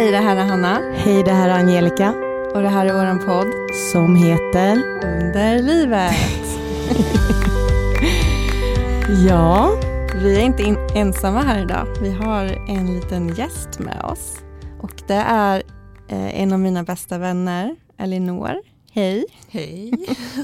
[0.00, 2.14] Hej, det här är Hanna Hej, det här är Angelica
[2.54, 3.46] och det här är våran podd
[3.92, 6.14] som heter Under livet.
[9.28, 9.80] Ja,
[10.22, 11.86] Vi är inte in- ensamma här idag.
[12.02, 14.36] Vi har en liten gäst med oss
[14.80, 15.62] och det är
[16.08, 18.54] eh, en av mina bästa vänner, Elinor.
[18.92, 19.24] Hej!
[19.48, 19.92] Hej.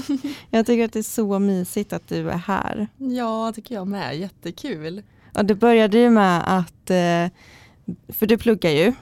[0.49, 2.87] Jag tycker att det är så mysigt att du är här.
[2.97, 4.17] Ja, tycker jag med.
[4.17, 5.03] Jättekul.
[5.33, 7.31] Och det började ju med att, eh,
[8.13, 8.93] för du pluggar ju,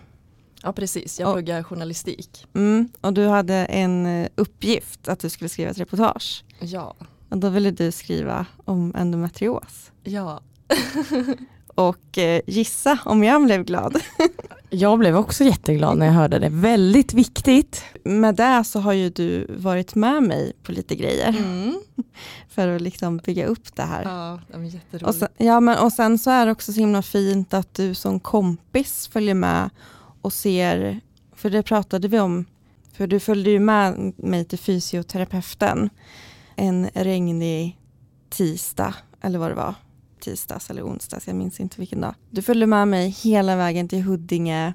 [0.66, 1.20] Ja, precis.
[1.20, 2.46] Jag Och- pluggar journalistik.
[2.56, 6.44] mm, och du hade en eh, uppgift att du skulle skriva ett reportage.
[6.60, 6.96] Ja.
[7.30, 9.92] Och då ville du skriva om endometrios.
[10.04, 10.42] Ja.
[11.76, 13.96] Och eh, gissa om jag blev glad.
[14.70, 16.50] jag blev också jätteglad när jag hörde det.
[16.50, 17.84] Väldigt viktigt.
[18.04, 21.80] Med det så har ju du varit med mig på lite grejer Mm.
[22.50, 24.04] för att liksom bygga upp det här.
[24.04, 25.08] Ja, det var jätteroligt.
[25.08, 27.94] Och sen, ja, men, och sen så är det också så himla fint att du
[27.96, 29.70] som kompis följer med
[30.26, 31.00] och ser,
[31.36, 32.46] för det pratade vi om,
[32.94, 35.90] för du följde ju med mig till fysioterapeuten
[36.56, 37.80] en regnig
[38.30, 39.76] tisdag, eller vad det var,
[40.20, 42.16] tisdags eller onsdags, jag minns inte vilken dag.
[42.30, 44.74] Du följde med mig hela vägen till Huddinge,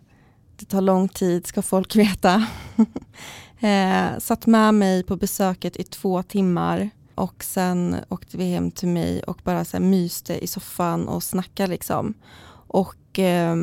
[0.56, 2.46] det tar lång tid ska folk veta.
[3.60, 8.88] eh, satt med mig på besöket i två timmar och sen åkte vi hem till
[8.88, 12.14] mig och bara så här myste i soffan och snackade liksom.
[12.66, 13.56] Och eh,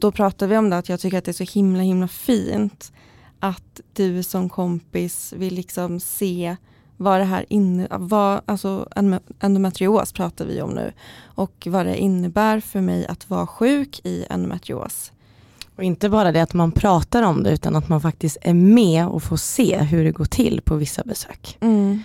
[0.00, 2.92] då pratade vi om det att jag tycker att det är så himla himla fint
[3.40, 6.56] att du som kompis vill liksom se
[6.96, 10.92] vad det här inne, vad, alltså en- endometrios pratar vi om nu
[11.24, 15.12] och vad det innebär för mig att vara sjuk i endometrios.
[15.76, 19.06] Och inte bara det att man pratar om det utan att man faktiskt är med
[19.08, 21.56] och får se hur det går till på vissa besök.
[21.60, 22.02] Mm,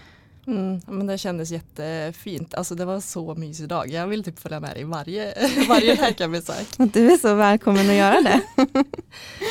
[0.85, 2.53] ja, men det kändes jättefint.
[2.53, 3.89] Alltså det var så mysig dag.
[3.89, 5.33] Jag vill typ följa med dig varje,
[5.69, 6.67] varje läkarbesök.
[6.93, 8.41] Du är så välkommen att göra det.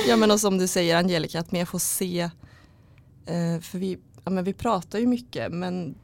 [0.08, 2.20] Ja men och som du säger Angelica, att mer få se.
[3.26, 5.94] Eh, för vi, ja, men vi pratar ju mycket men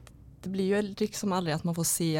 [0.41, 2.17] det blir ju liksom aldrig att man får se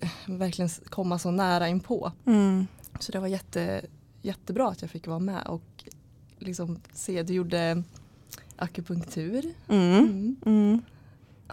[0.00, 2.12] eh, verkligen komma så nära inpå.
[2.26, 2.66] Mm.
[3.00, 3.82] Så det var jätte,
[4.22, 5.84] jättebra att jag fick vara med och
[6.38, 7.82] liksom se, du gjorde
[8.56, 9.54] akupunktur.
[9.68, 10.36] Mm.
[10.46, 10.82] Mm.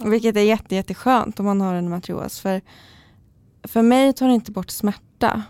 [0.02, 2.40] Vilket är jätte, jätteskönt om man har en matrios.
[2.40, 2.62] För,
[3.64, 5.44] för mig tar det inte bort smärta.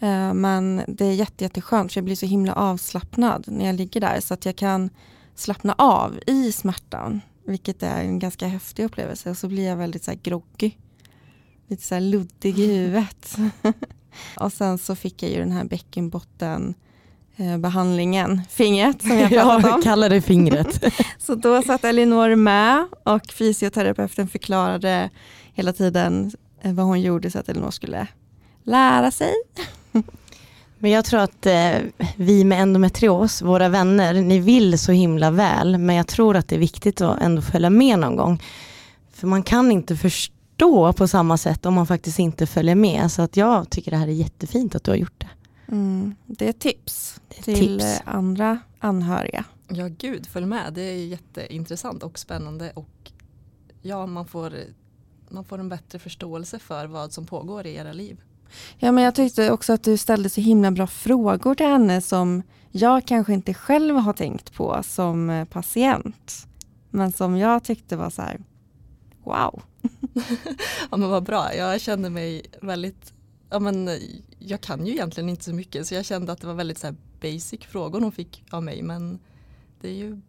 [0.00, 4.00] Eh, men det är jätte, jätteskönt för jag blir så himla avslappnad när jag ligger
[4.00, 4.20] där.
[4.20, 4.90] Så att jag kan
[5.34, 7.20] slappna av i smärtan.
[7.46, 9.30] Vilket är en ganska häftig upplevelse.
[9.30, 10.70] Och så blir jag väldigt så här groggy.
[11.68, 13.36] Lite så här luddig i huvudet.
[14.40, 16.74] och sen så fick jag ju den här bäckenbotten
[17.58, 19.70] behandlingen, fingret som jag pratat om.
[19.70, 20.84] Jag kallar det fingret.
[21.18, 25.10] Så då satt Elinor med och fysioterapeuten förklarade
[25.54, 26.32] hela tiden
[26.62, 28.06] eh, vad hon gjorde så att Elinor skulle
[28.62, 29.32] lära sig.
[30.78, 31.78] Men jag tror att eh,
[32.16, 36.54] vi med endometrios, våra vänner, ni vill så himla väl men jag tror att det
[36.54, 38.42] är viktigt att ändå följa med någon gång.
[39.12, 43.12] För man kan inte förstå på samma sätt om man faktiskt inte följer med.
[43.12, 45.28] Så att jag tycker det här är jättefint att du har gjort det.
[45.68, 47.84] Mm, det är tips Det är till tips.
[47.84, 49.44] eh, andra anhöriga.
[49.68, 50.72] Ja gud, följ med.
[50.72, 53.12] Det är jätteintressant och spännande och
[53.82, 54.52] ja, man får,
[55.28, 58.20] man får en bättre förståelse för vad som pågår i era liv.
[58.78, 62.42] Ja, men jag tyckte också att du ställde så himla bra frågor till henne som
[62.70, 66.46] jag kanske inte själv har tänkt på som eh, patient.
[66.90, 68.40] Men som jag tyckte var så här,
[69.24, 69.62] wow.
[70.90, 73.12] Ja men vad bra, jag kände mig väldigt,
[73.50, 73.90] ja men
[74.38, 76.86] jag kan ju egentligen inte så mycket så jag kände att det var väldigt så
[76.86, 79.18] här basic frågor hon fick av mig men
[79.80, 80.20] det är ju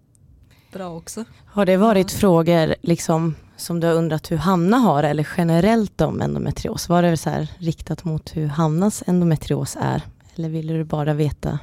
[0.73, 1.23] bra också.
[1.45, 6.21] Har det varit frågor liksom, som du har undrat hur Hanna har eller generellt om
[6.21, 6.89] endometrios?
[6.89, 10.01] Var det så här riktat mot hur Hannas endometrios är?
[10.35, 11.59] Eller ville du bara veta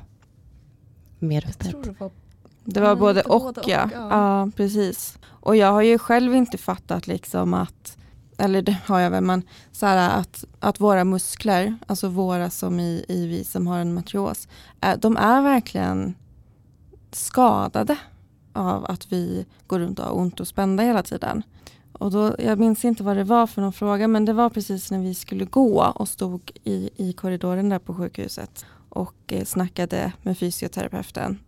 [1.18, 1.70] mer Jag öppet?
[1.70, 2.10] tror det var
[2.64, 3.90] Det var Ja, både och, både och, ja.
[3.92, 4.08] ja.
[4.10, 4.50] ja.
[4.56, 5.18] precis.
[5.26, 7.96] Och jag har ju själv inte fattat liksom att,
[8.38, 9.42] eller det har jag väl, men
[9.72, 13.94] så här att, att våra muskler, alltså våra som i, i vi som har en
[13.94, 14.48] matrios,
[14.80, 16.14] eh, de är verkligen
[17.12, 17.96] skadade
[18.52, 21.42] av att vi går runt och har ont och spända hela tiden.
[21.92, 24.90] Och då, jag minns inte vad det var för någon fråga men det var precis
[24.90, 30.12] när vi skulle gå och stod i, i korridoren där på sjukhuset och eh, snackade
[30.22, 31.38] med fysioterapeuten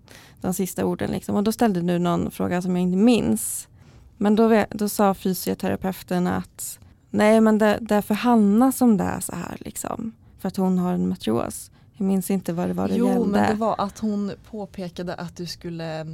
[0.41, 1.11] de sista orden.
[1.11, 1.37] Liksom.
[1.37, 3.69] Och då ställde du någon fråga som jag inte minns.
[4.17, 6.79] Men då, då sa fysioterapeuten att
[7.11, 9.57] nej men det, det är för Hanna som det är så här.
[9.61, 11.71] Liksom, för att hon har en matrios.
[11.93, 13.27] Jag minns inte vad det var det Jo gällde.
[13.27, 16.07] men det var att hon påpekade att du skulle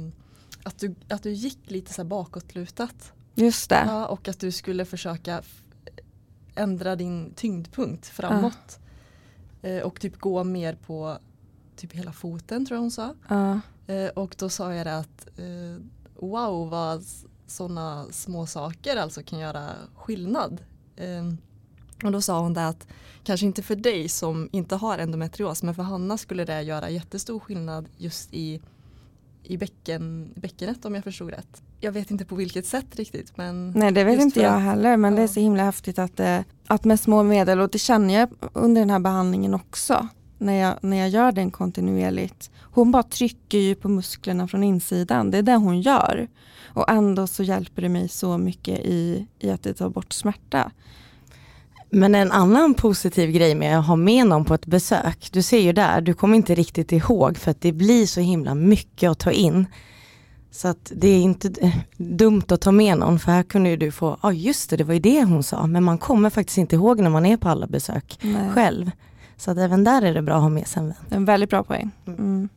[0.63, 3.13] att du, att du gick lite så här bakåtlutat.
[3.35, 3.83] Just det.
[3.87, 5.41] Ja, och att du skulle försöka
[6.55, 8.79] ändra din tyngdpunkt framåt.
[9.61, 11.17] Eh, och typ gå mer på
[11.75, 13.15] typ hela foten tror jag hon sa.
[13.87, 15.83] Eh, och då sa jag det att eh,
[16.19, 17.03] wow vad
[17.53, 20.61] sådana små saker alltså kan göra skillnad.
[20.95, 21.33] Eh,
[22.05, 22.87] och då sa hon det att
[23.23, 27.39] kanske inte för dig som inte har endometrios men för Hanna skulle det göra jättestor
[27.39, 28.61] skillnad just i,
[29.43, 31.61] i bäcken, bäckenet om jag förstod rätt.
[31.79, 34.97] Jag vet inte på vilket sätt riktigt men Nej det vet inte jag att- heller
[34.97, 35.27] men det är ja.
[35.27, 38.89] så himla häftigt att, eh, att med små medel och det känner jag under den
[38.89, 40.07] här behandlingen också
[40.43, 42.51] när jag, när jag gör den kontinuerligt.
[42.61, 46.27] Hon bara trycker ju på musklerna från insidan, det är det hon gör.
[46.65, 50.71] Och ändå så hjälper det mig så mycket i, i att det tar bort smärta.
[51.89, 55.59] Men en annan positiv grej med att ha med någon på ett besök, du ser
[55.59, 59.19] ju där, du kommer inte riktigt ihåg för att det blir så himla mycket att
[59.19, 59.65] ta in.
[60.51, 63.91] Så att det är inte dumt att ta med någon för här kunde ju du
[63.91, 66.75] få, ja just det, det var ju det hon sa, men man kommer faktiskt inte
[66.75, 68.49] ihåg när man är på alla besök Nej.
[68.49, 68.91] själv.
[69.43, 70.97] Så att även där är det bra att ha med sig en vän.
[71.09, 71.91] En väldigt bra poäng.
[72.07, 72.19] Mm.
[72.19, 72.49] Mm.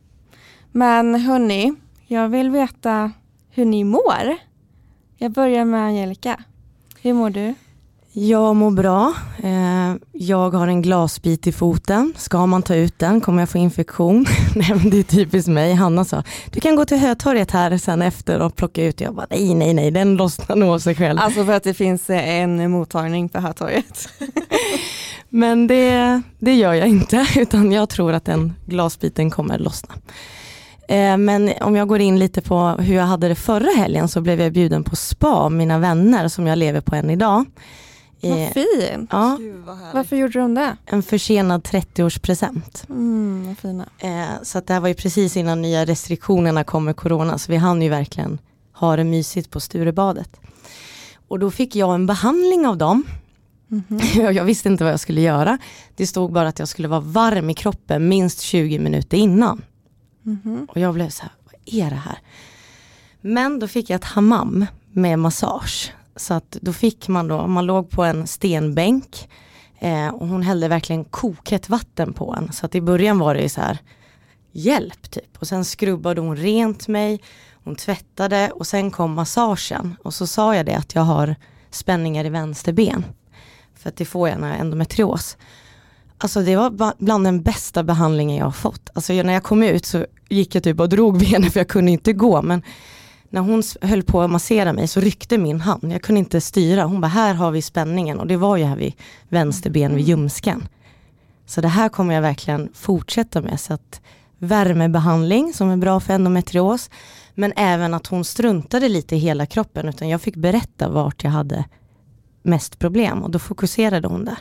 [0.71, 1.73] Men hörni,
[2.05, 3.11] jag vill veta
[3.49, 4.37] hur ni mår.
[5.17, 6.39] Jag börjar med Angelica.
[7.01, 7.55] Hur mår du?
[8.19, 9.13] Jag mår bra.
[9.43, 12.13] Eh, jag har en glasbit i foten.
[12.17, 14.25] Ska man ta ut den kommer jag få infektion.
[14.55, 15.73] nej, det är typiskt mig.
[15.73, 19.01] Hanna sa, du kan gå till Hötorget här sen efter och plocka ut.
[19.01, 21.19] Jag bara, nej, nej, nej, den lossnar nog av sig själv.
[21.19, 24.09] Alltså för att det finns eh, en mottagning på Hötorget.
[25.29, 29.93] Men det, det gör jag inte, utan jag tror att den glasbiten kommer lossna.
[30.87, 34.21] Eh, Men om jag går in lite på hur jag hade det förra helgen så
[34.21, 37.45] blev jag bjuden på spa av mina vänner som jag lever på än idag.
[38.21, 39.09] Vad Eh, fint.
[39.13, 39.77] Ja, Gud vad.
[39.93, 40.77] Varför gjorde de det?
[40.85, 42.89] en försenad 30-årspresent.
[42.89, 43.85] Mm, fina.
[43.97, 47.51] Eh, så att det här var ju precis innan nya restriktionerna kom med corona så
[47.51, 48.39] vi hann ju verkligen
[48.73, 50.39] ha det mysigt på Sturebadet.
[51.27, 53.03] Och då fick jag en behandling av dem.
[53.67, 53.99] Mhm.
[54.35, 55.57] jag visste inte vad jag skulle göra.
[55.95, 59.61] Det stod bara att jag skulle vara varm i kroppen minst 20 minuter innan.
[60.23, 60.67] Mhm.
[60.69, 62.17] Och jag blev så här, vad är det här?
[63.21, 65.93] Men då fick jag ett hammam med massage.
[66.17, 69.29] Så att då fick man då, man låg på en stenbänk
[69.79, 72.51] eh, och hon hällde verkligen kokhett vatten på en.
[72.51, 73.77] Så att i början var det ju så här,
[74.51, 75.37] hjälp typ.
[75.39, 77.21] Och sen skrubbade hon rent mig,
[77.63, 79.95] hon tvättade och sen kom massagen.
[80.03, 81.35] Och så sa jag det att jag har
[81.71, 83.05] spänningar i vänster ben.
[83.75, 85.37] För att det får jag när jag har endometrios.
[86.17, 88.89] Alltså det var bland den bästa behandlingen jag har fått.
[88.93, 91.91] Alltså när jag kom ut så gick jag typ och drog benen för jag kunde
[91.91, 92.41] inte gå.
[92.41, 92.63] Men
[93.29, 95.93] när hon höll på att massera mig så ryckte min hand.
[95.93, 96.83] Jag kunde inte styra.
[96.83, 98.19] Hon bara, här har vi spänningen.
[98.19, 98.93] Och det var ju här vid
[99.29, 100.67] vänster ben vid ljumsken.
[101.45, 103.59] Så det här kommer jag verkligen fortsätta med.
[103.59, 104.01] Så att
[104.37, 106.89] värmebehandling som är bra för endometrios.
[107.35, 109.89] Men även att hon struntade lite i hela kroppen.
[109.89, 111.65] Utan jag fick berätta vart jag hade
[112.43, 113.23] mest problem.
[113.23, 114.37] Och då fokuserade hon där.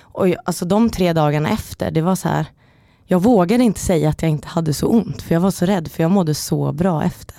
[0.00, 2.46] Och jag, alltså de tre dagarna efter, det var så här.
[3.04, 5.22] Jag vågade inte säga att jag inte hade så ont.
[5.22, 5.88] För jag var så rädd.
[5.88, 7.36] För jag mådde så bra efter.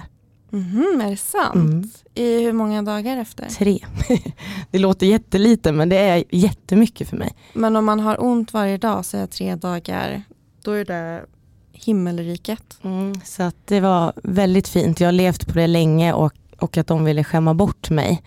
[0.53, 1.55] Mhm, är det sant?
[1.55, 1.89] Mm.
[2.13, 3.45] I hur många dagar efter?
[3.45, 3.79] Tre.
[4.71, 7.33] det låter jättelite men det är jättemycket för mig.
[7.53, 10.23] Men om man har ont varje dag så är tre dagar,
[10.63, 11.21] då är det
[11.71, 12.79] himmelriket.
[13.23, 14.99] Så att det var väldigt fint.
[14.99, 18.23] Jag har levt på det länge och, och att de ville skämma bort mig.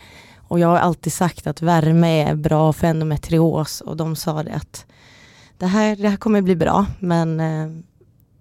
[0.48, 4.54] Och jag har alltid sagt att värme är bra för endometrios och de sa det
[4.54, 4.86] att
[5.58, 7.68] det här, det här kommer bli bra men eh,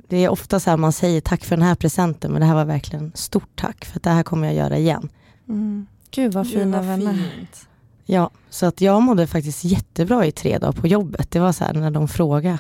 [0.08, 2.56] det är ofta så här man säger tack för den här presenten men det här
[2.56, 5.10] var verkligen stort tack för att det här kommer jag göra igen.
[5.50, 5.88] Mm.
[6.12, 7.14] Gud vad Gud, fina vad vänner.
[7.14, 7.68] fint.
[8.06, 11.32] Ja, så att jag mådde faktiskt jättebra i tre dagar på jobbet.
[11.32, 12.58] Det var så här när de frågade.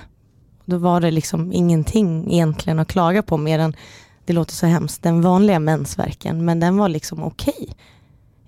[0.65, 3.75] Då var det liksom ingenting egentligen att klaga på mer än,
[4.25, 6.45] det låter så hemskt, den vanliga mensvärken.
[6.45, 7.69] Men den var liksom okej.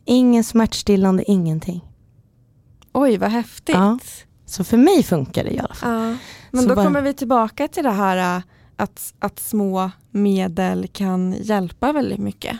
[0.05, 1.81] Ingen smärtstillande, ingenting.
[2.93, 3.75] Oj vad häftigt.
[3.75, 3.99] Ja.
[4.45, 5.91] Så för mig funkar det i alla fall.
[6.11, 6.17] Ja.
[6.51, 8.43] Men Så då bara- kommer vi tillbaka till det här äh,
[8.75, 12.57] att, att små medel kan hjälpa väldigt mycket.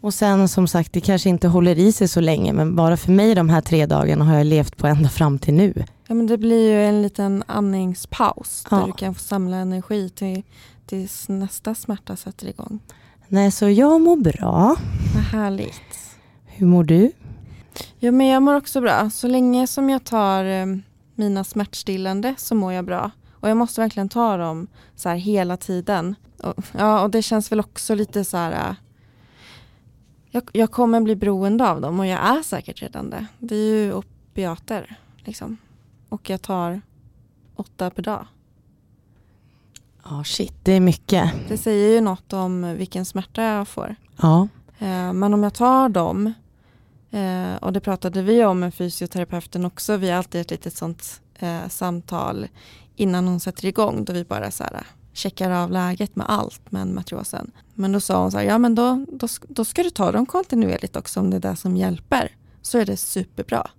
[0.00, 2.52] Och sen som sagt, det kanske inte håller i sig så länge.
[2.52, 5.54] Men bara för mig de här tre dagarna har jag levt på ända fram till
[5.54, 5.84] nu.
[6.06, 8.76] Ja, men det blir ju en liten andningspaus Ja.
[8.76, 10.42] där du kan få samla energi till,
[10.86, 12.80] tills nästa smärta sätter igång.
[13.28, 14.76] Nej, så jag mår bra.
[15.14, 16.10] Vad härligt.
[16.46, 17.12] Hur mår du?
[17.98, 19.10] Ja, men jag mår också bra.
[19.10, 20.66] Så länge som jag tar eh,
[21.14, 23.10] mina smärtstillande så mår jag bra.
[23.44, 26.14] Och jag måste verkligen ta dem så här hela tiden.
[26.42, 28.52] Och, ja, och det känns väl också lite så här...
[28.70, 28.74] eh,
[30.30, 33.26] Jag, jag kommer bli beroende av dem och jag är säkert redan det.
[33.38, 34.98] Det är ju opiater.
[35.16, 35.56] Liksom.
[36.08, 36.80] Och jag tar
[37.56, 38.26] åtta per dag.
[40.04, 41.32] Ja, shit, det är mycket.
[41.48, 43.96] Det säger ju något om vilken smärta jag får.
[44.16, 44.48] Ja.
[44.78, 46.32] Eh, Men om jag tar dem,
[47.10, 51.20] eh, och det pratade vi om med fysioterapeuten också, vi har alltid ett litet sånt
[51.38, 52.46] eh, samtal
[52.96, 54.80] innan hon sätter igång, då vi bara så här, äh,
[55.12, 57.50] checkar av läget med allt med matrosen.
[57.74, 60.26] Men då sa hon så här, ja men då, då, då ska du ta dem
[60.26, 62.36] kontinuerligt också om det är det som hjälper.
[62.62, 63.70] Så är det superbra.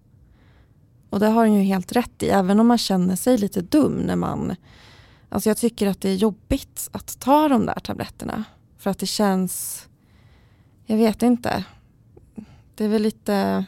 [1.09, 3.93] Och det har hon ju helt rätt i, även om man känner sig lite dum
[3.93, 4.55] när man...
[5.29, 8.43] Alltså jag tycker att det är jobbigt att ta de där tabletterna.
[8.77, 9.85] För att det känns...
[10.85, 11.63] Jag vet inte.
[12.75, 13.65] Det är väl lite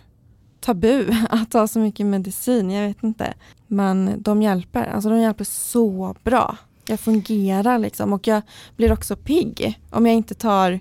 [0.60, 3.34] tabu att ta så mycket medicin, jag vet inte.
[3.68, 6.58] Men de hjälper, alltså de hjälper så bra.
[6.88, 8.42] Jag fungerar liksom och jag
[8.76, 9.80] blir också pigg.
[9.90, 10.72] Om jag inte tar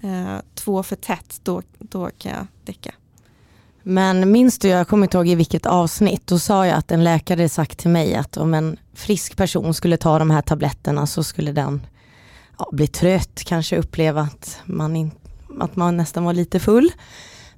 [0.00, 2.94] eh, två för tätt, då, då kan jag däcka.
[3.82, 7.04] Men minns du, jag kommer inte ihåg i vilket avsnitt, då sa jag att en
[7.04, 11.22] läkare sagt till mig att om en frisk person skulle ta de här tabletterna så
[11.24, 11.86] skulle den
[12.58, 15.10] ja, bli trött, kanske uppleva att man, in,
[15.60, 16.92] att man nästan var lite full.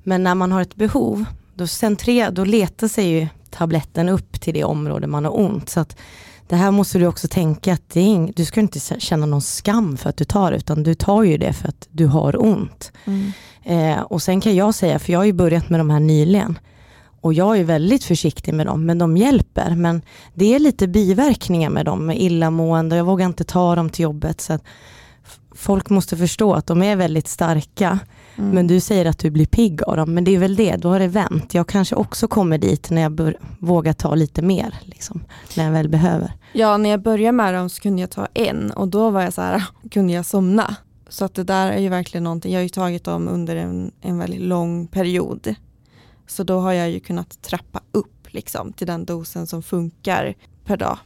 [0.02, 4.54] Men när man har ett behov, då, centrer, då letar sig ju tabletten upp till
[4.54, 5.68] det område man har ont.
[5.68, 5.96] Så att
[6.49, 10.11] det här måste du också tänka att är, du ska inte känna någon skam för
[10.11, 12.92] att du tar det, utan du tar ju det för att du har ont.
[13.04, 13.32] Mm.
[13.62, 16.58] Eh, och sen kan jag säga, för jag har ju börjat med de här nyligen,
[17.20, 19.76] och jag är väldigt försiktig med dem, men de hjälper.
[19.76, 20.02] Men
[20.34, 24.40] det är lite biverkningar med dem, med illamående, jag vågar inte ta dem till jobbet.
[24.40, 24.58] Så
[25.54, 27.99] folk måste förstå att de är väldigt starka.
[28.37, 28.50] Mm.
[28.50, 30.88] Men du säger att du blir pigg av dem, men det är väl det, då
[30.88, 31.55] har det vänt.
[31.55, 35.25] Jag kanske också kommer dit när jag vågar ta lite mer, liksom,
[35.57, 36.33] när jag väl behöver.
[36.53, 39.33] Ja, när jag började med dem så kunde jag ta en och då var jag
[39.35, 40.76] så här, kunde jag somna.
[41.09, 43.93] Så att det där är ju verkligen någonting, jag har ju tagit dem under en,
[44.00, 45.55] en väldigt lång period.
[46.26, 50.76] Så då har jag ju kunnat trappa upp liksom, till den dosen som funkar per
[50.76, 50.99] dag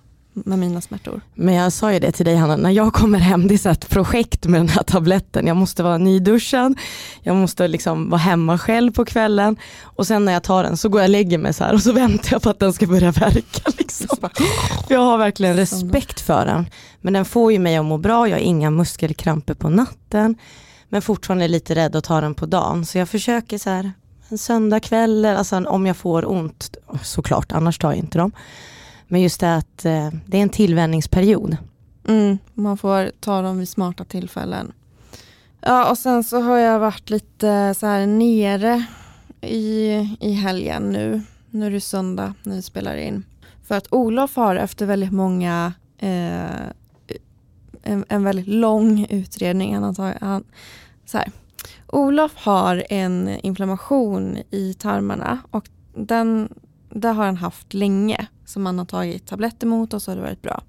[0.44, 1.20] med mina smärtor.
[1.34, 3.68] Men jag sa ju det till dig Hanna, när jag kommer hem, det är så
[3.68, 5.46] ett projekt med den här tabletten.
[5.46, 6.74] Jag måste vara nyduschad,
[7.22, 10.88] jag måste liksom vara hemma själv på kvällen och sen när jag tar den så
[10.88, 12.86] går jag och lägger mig så här och så väntar jag på att den ska
[12.86, 13.70] börja verka.
[13.78, 14.18] Liksom.
[14.88, 16.66] Jag har verkligen respekt för den.
[17.00, 20.36] Men den får ju mig att må bra, jag har inga muskelkramper på natten
[20.88, 22.86] men fortfarande lite rädd att ta den på dagen.
[22.86, 23.92] Så jag försöker så här
[24.28, 28.32] en söndagkväll, alltså om jag får ont såklart, annars tar jag inte dem.
[29.08, 31.56] Men just det att eh, det är en tillvänjningsperiod.
[32.08, 34.72] Mm, man får ta dem vid smarta tillfällen.
[35.60, 38.84] Ja, och sen så har jag varit lite så här nere
[39.40, 39.88] i,
[40.20, 41.22] i helgen nu.
[41.50, 43.24] Nu är det söndag när vi spelar in.
[43.68, 46.66] För att Olof har efter väldigt många, eh,
[47.82, 50.44] en, en, väldigt lång utredning, han har tagit, han,
[51.04, 51.30] så här.
[51.86, 56.48] Olof har en inflammation i tarmarna och den,
[56.90, 60.22] det har han haft länge som han har tagit tabletter mot och så har det
[60.22, 60.62] varit bra.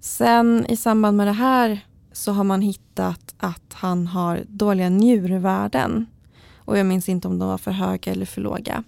[0.00, 1.80] Sen i samband med det här
[2.12, 6.06] så har man hittat att han har dåliga njurvärden.
[6.56, 8.84] Och jag minns inte om de var för höga eller för låga.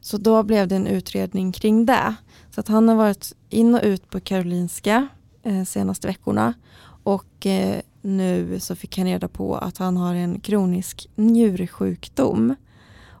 [0.00, 2.14] Så då blev det en utredning kring det.
[2.50, 5.08] Så att han har varit in och ut på Karolinska
[5.42, 6.54] eh, senaste veckorna.
[7.02, 12.54] Och eh, nu så fick han reda på att han har en kronisk njursjukdom.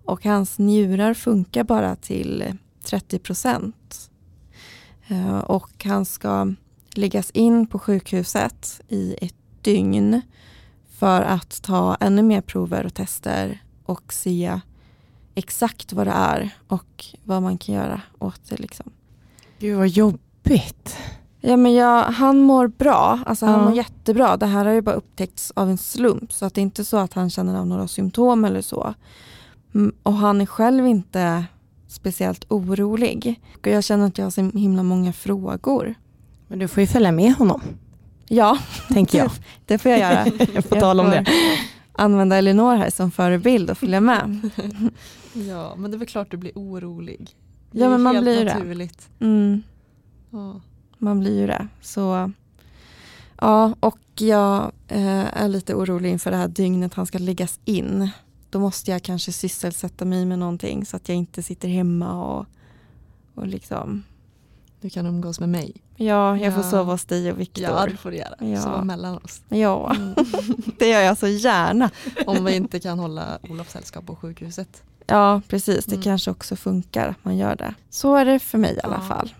[0.06, 2.44] Och hans njurar funkar bara till
[2.82, 4.10] 30 procent.
[5.08, 6.54] Eh, och han ska
[6.94, 10.20] läggas in på sjukhuset i ett dygn
[10.88, 14.60] för att ta ännu mer prover och tester och se
[15.34, 18.56] exakt vad det är och vad man kan göra åt det.
[18.56, 18.90] Liksom.
[19.58, 20.96] Gud vad jobbigt.
[21.40, 23.64] Ja, men jag, han mår bra, alltså han ja.
[23.64, 24.36] mår jättebra.
[24.36, 26.96] Det här har ju bara upptäckts av en slump så att det är inte så
[26.96, 28.94] att han känner av några symptom eller så.
[30.02, 31.44] Och han är själv inte
[31.88, 33.40] speciellt orolig.
[33.60, 35.94] Och jag känner att jag har så himla många frågor.
[36.48, 37.60] Men du får ju följa med honom.
[38.28, 39.30] Ja, tänker jag.
[39.66, 40.24] det får jag göra.
[40.68, 41.26] på tal om det.
[41.92, 44.50] använda Elinor här som förebild och följa med.
[45.32, 47.30] ja, men det är väl klart du blir orolig.
[47.70, 49.08] Det ja, men man blir naturligt.
[49.18, 49.24] det.
[49.24, 49.62] Mm.
[50.30, 50.60] Ja.
[50.98, 51.68] Man blir ju det.
[51.80, 52.32] Så,
[53.40, 58.10] ja, och jag eh, är lite orolig inför det här dygnet han ska läggas in
[58.56, 62.46] då måste jag kanske sysselsätta mig med någonting så att jag inte sitter hemma och,
[63.34, 64.04] och liksom
[64.80, 65.72] du kan umgås med mig.
[65.96, 67.64] Ja, jag får sova hos dig och Viktor.
[67.64, 68.34] Ja, det får du göra.
[68.38, 68.62] Ja.
[68.62, 69.40] Sova mellan oss.
[69.48, 70.14] Ja, mm.
[70.78, 71.90] det gör jag så gärna.
[72.26, 74.82] Om vi inte kan hålla Olof sällskap på sjukhuset.
[75.06, 75.84] Ja, precis.
[75.84, 76.02] Det mm.
[76.02, 77.74] kanske också funkar att man gör det.
[77.90, 79.34] Så är det för mig i alla fall.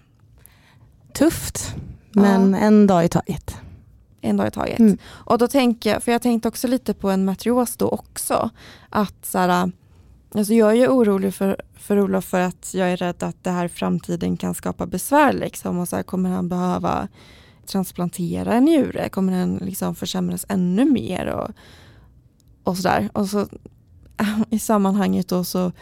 [1.12, 1.74] Tufft,
[2.12, 2.58] men ja.
[2.58, 3.56] en dag i taget
[4.20, 4.78] en dag i taget.
[4.78, 4.98] Mm.
[5.06, 8.50] Och då tänker jag, för jag tänkte också lite på en matrios då också,
[8.90, 9.72] att så här,
[10.34, 13.50] alltså jag är ju orolig för, för Olof för att jag är rädd att det
[13.50, 17.08] här framtiden kan skapa besvär liksom och så här, kommer han behöva
[17.66, 19.08] transplantera en njure?
[19.08, 21.26] Kommer den liksom försämras ännu mer?
[21.26, 21.50] Och,
[22.64, 23.08] och sådär.
[23.12, 23.46] Och så
[24.50, 25.72] i sammanhanget då så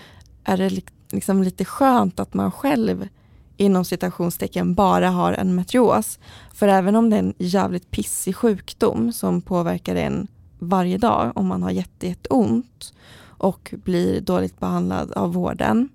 [0.45, 3.09] är det liksom lite skönt att man själv
[3.57, 6.19] inom citationstecken bara har en metrios.
[6.53, 11.47] För även om det är en jävligt pissig sjukdom som påverkar en varje dag om
[11.47, 12.95] man har jätteont
[13.39, 15.89] och blir dåligt behandlad av vården.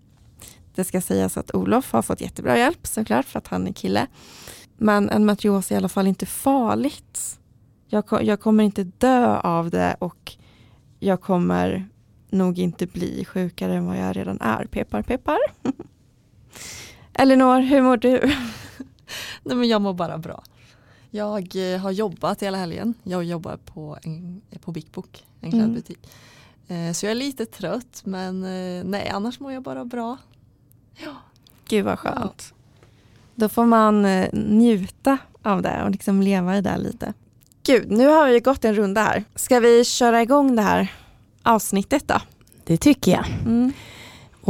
[0.75, 4.07] Det ska sägas att Olof har fått jättebra hjälp såklart för att han är kille.
[4.77, 7.39] Men en matrios är i alla fall inte farligt.
[7.87, 10.35] Jag, jag kommer inte dö av det och
[10.99, 11.89] jag kommer
[12.29, 14.65] nog inte bli sjukare än vad jag redan är.
[14.65, 15.37] Peppar peppar.
[17.19, 18.19] Elinor, hur mår du?
[19.43, 20.43] Nej, men jag mår bara bra.
[21.09, 22.93] Jag eh, har jobbat hela helgen.
[23.03, 25.59] Jag jobbar på, en, på Big Book, en mm.
[25.59, 25.99] klädbutik.
[26.67, 26.93] Mm.
[26.93, 30.17] Så jag är lite trött men eh, nej annars mår jag bara bra.
[30.95, 31.15] Ja.
[31.67, 32.53] Gud vad skönt.
[32.53, 32.55] Ja.
[33.35, 34.01] Då får man
[34.33, 37.13] njuta av det och liksom leva i det lite.
[37.63, 39.23] Gud, nu har vi gått en runda här.
[39.35, 40.93] Ska vi köra igång det här
[41.43, 42.21] avsnittet då?
[42.63, 43.25] Det tycker jag.
[43.45, 43.73] Mm.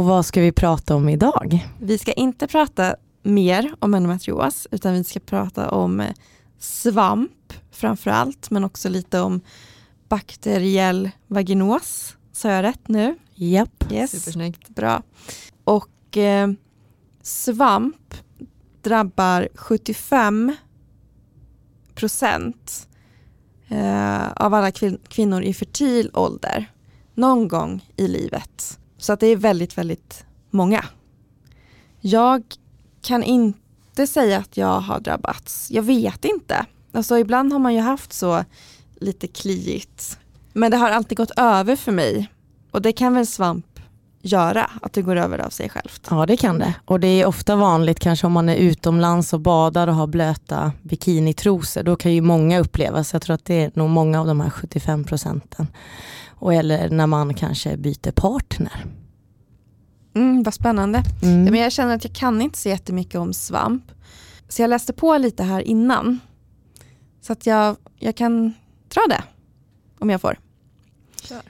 [0.00, 1.68] Och vad ska vi prata om idag?
[1.80, 6.12] Vi ska inte prata mer om endometrios utan vi ska prata om eh,
[6.58, 9.40] svamp framför allt men också lite om
[10.08, 12.16] bakteriell vaginos.
[12.32, 13.16] Sa jag rätt nu?
[13.34, 13.92] Japp.
[13.92, 14.10] Yes.
[14.10, 14.68] Supersnyggt.
[14.68, 15.02] Bra.
[15.64, 16.50] Och eh,
[17.22, 18.14] svamp
[18.82, 20.56] drabbar 75
[21.94, 22.88] procent
[23.68, 26.72] eh, av alla kvin kvinnor i fertil ålder
[27.14, 28.80] någon gång i livet.
[29.00, 30.84] Så att det är väldigt, väldigt många.
[32.00, 32.42] Jag
[33.02, 35.70] kan inte säga att jag har drabbats.
[35.70, 36.66] Jag vet inte.
[36.92, 38.44] Alltså ibland har man ju haft så
[39.00, 40.18] lite kliigt.
[40.52, 42.28] Men det har alltid gått över för mig.
[42.70, 43.69] Och det kan väl svamp
[44.22, 46.06] göra, att det går över av sig självt.
[46.10, 46.74] Ja det kan det.
[46.84, 50.72] Och det är ofta vanligt kanske om man är utomlands och badar och har blöta
[50.82, 51.82] bikinitrosor.
[51.82, 54.40] Då kan ju många uppleva, så jag tror att det är nog många av de
[54.40, 55.66] här 75 procenten.
[56.28, 58.84] Och eller när man kanske byter partner.
[60.14, 61.02] Mm, vad spännande.
[61.22, 61.44] Mm.
[61.44, 63.84] men jag känner att jag kan inte så jättemycket om svamp.
[64.48, 66.18] Så jag läste på lite här innan.
[67.20, 68.54] Så att jag, jag kan
[68.88, 69.22] dra det
[69.98, 70.38] om jag får.
[71.22, 71.42] Kör.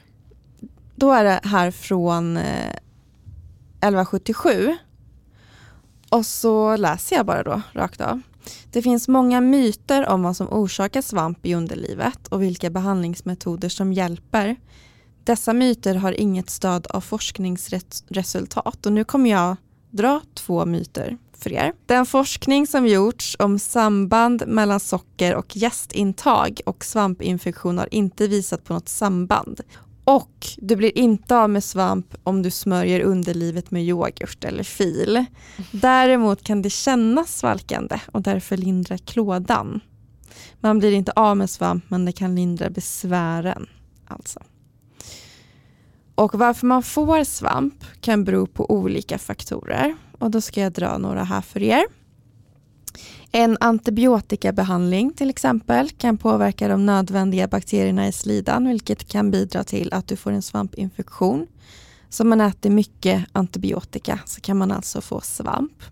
[1.01, 4.77] Då är det här från eh, 1177.
[6.11, 8.21] Och så läser jag bara då rakt av.
[8.71, 13.93] Det finns många myter om vad som orsakar svamp i underlivet och vilka behandlingsmetoder som
[13.93, 14.57] hjälper.
[15.25, 19.57] Dessa myter har inget stöd av forskningsresultat och nu kommer jag
[19.91, 21.73] dra två myter för er.
[21.87, 28.65] Den forskning som gjorts om samband mellan socker och gästintag och svampinfektion har inte visat
[28.65, 29.61] på något samband.
[30.11, 35.25] Och du blir inte av med svamp om du smörjer underlivet med yoghurt eller fil.
[35.73, 39.81] Däremot kan det kännas svalkande och därför lindra klådan.
[40.61, 43.67] Man blir inte av med svamp men det kan lindra besvären.
[44.07, 44.41] Alltså.
[46.15, 49.97] Och varför man får svamp kan bero på olika faktorer.
[50.19, 51.85] Och då ska jag dra några här för er.
[53.33, 59.93] En antibiotikabehandling till exempel kan påverka de nödvändiga bakterierna i slidan vilket kan bidra till
[59.93, 61.47] att du får en svampinfektion.
[62.09, 65.83] Så om man äter mycket antibiotika så kan man alltså få svamp.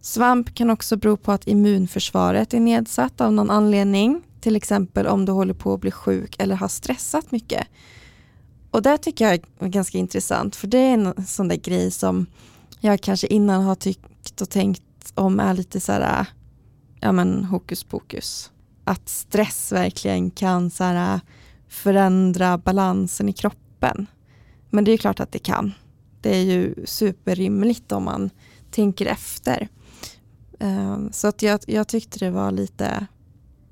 [0.00, 4.22] Svamp kan också bero på att immunförsvaret är nedsatt av någon anledning.
[4.40, 7.66] Till exempel om du håller på att bli sjuk eller har stressat mycket.
[8.70, 12.26] Och det tycker jag är ganska intressant för det är en sån där grej som
[12.80, 14.82] jag kanske innan har tyckt och tänkt
[15.14, 16.26] om är lite så här, äh,
[17.00, 18.50] ja men hokus pokus.
[18.84, 21.20] Att stress verkligen kan så här, äh,
[21.68, 24.06] förändra balansen i kroppen.
[24.70, 25.72] Men det är klart att det kan.
[26.20, 28.30] Det är ju superrimligt om man
[28.70, 29.68] tänker efter.
[30.60, 33.06] Ehm, så att jag, jag tyckte det var lite,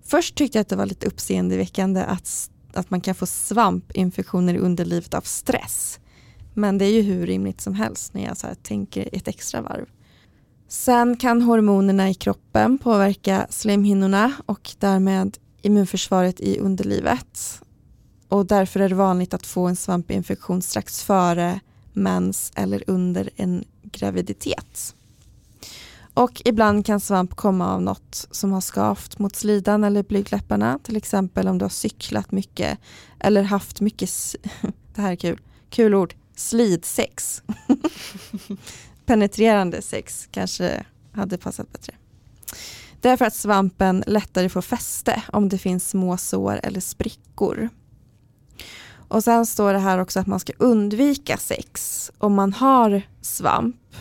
[0.04, 4.58] först tyckte jag att det var lite uppseendeväckande att, att man kan få svampinfektioner i
[4.58, 6.00] underlivet av stress.
[6.54, 9.86] Men det är ju hur rimligt som helst när jag så tänker ett extra varv.
[10.68, 17.62] Sen kan hormonerna i kroppen påverka slemhinnorna och därmed immunförsvaret i underlivet.
[18.28, 21.60] Och därför är det vanligt att få en svampinfektion strax före
[21.92, 24.94] mens eller under en graviditet.
[26.14, 30.78] Och ibland kan svamp komma av något som har skavt mot slidan eller blygdläpparna.
[30.82, 32.78] Till exempel om du har cyklat mycket
[33.20, 34.10] eller haft mycket,
[34.94, 37.42] det här är kul, kul ord, slidsex.
[39.08, 41.94] penetrerande sex kanske hade passat bättre.
[43.00, 47.68] Därför att svampen lättare får fäste om det finns små sår eller sprickor.
[49.08, 53.96] Och sen står det här också att man ska undvika sex om man har svamp.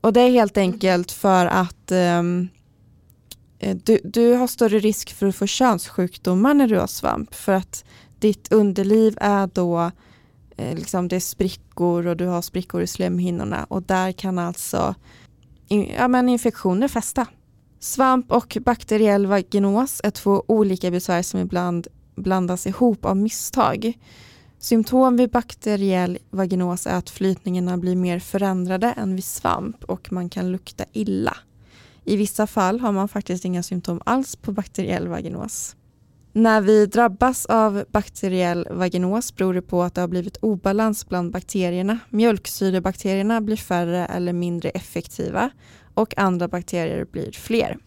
[0.00, 2.48] Och det är helt enkelt för att um,
[3.84, 7.34] du, du har större risk för att få könssjukdomar när du har svamp.
[7.34, 7.84] För att
[8.18, 9.90] ditt underliv är då
[10.58, 14.94] Eh, liksom det är sprickor och du har sprickor i slemhinnorna och där kan alltså
[15.68, 17.26] in, ja, men infektioner fästa.
[17.80, 23.92] Svamp och bakteriell vaginos är två olika besvär som ibland blandas ihop av misstag.
[24.58, 30.28] Symptom vid bakteriell vaginos är att flytningarna blir mer förändrade än vid svamp och man
[30.28, 31.36] kan lukta illa.
[32.04, 35.76] I vissa fall har man faktiskt inga symptom alls på bakteriell vaginos.
[36.32, 41.32] När vi drabbas av bakteriell vaginos beror det på att det har blivit obalans bland
[41.32, 41.98] bakterierna.
[42.10, 45.50] Mjölksyrebakterierna blir färre eller mindre effektiva
[45.94, 47.78] och andra bakterier blir fler.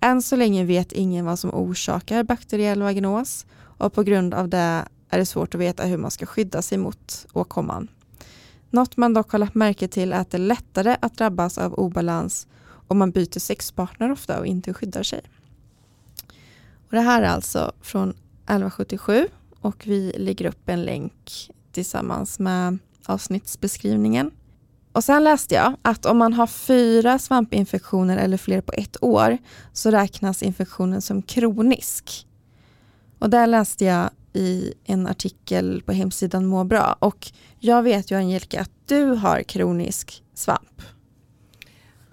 [0.00, 4.84] Än så länge vet ingen vad som orsakar bakteriell vaginos och på grund av det
[5.08, 7.88] är det svårt att veta hur man ska skydda sig mot åkomman.
[8.70, 11.74] Något man dock har lagt märke till är att det är lättare att drabbas av
[11.74, 12.46] obalans
[12.88, 15.20] om man byter sexpartner ofta och inte skyddar sig.
[16.88, 19.28] Och det här är alltså från 1177
[19.60, 24.30] och vi lägger upp en länk tillsammans med avsnittsbeskrivningen.
[24.92, 29.38] Och sen läste jag att om man har fyra svampinfektioner eller fler på ett år
[29.72, 32.26] så räknas infektionen som kronisk.
[33.18, 38.16] Och där läste jag i en artikel på hemsidan Må bra och jag vet ju
[38.16, 40.82] Angelica att du har kronisk svamp.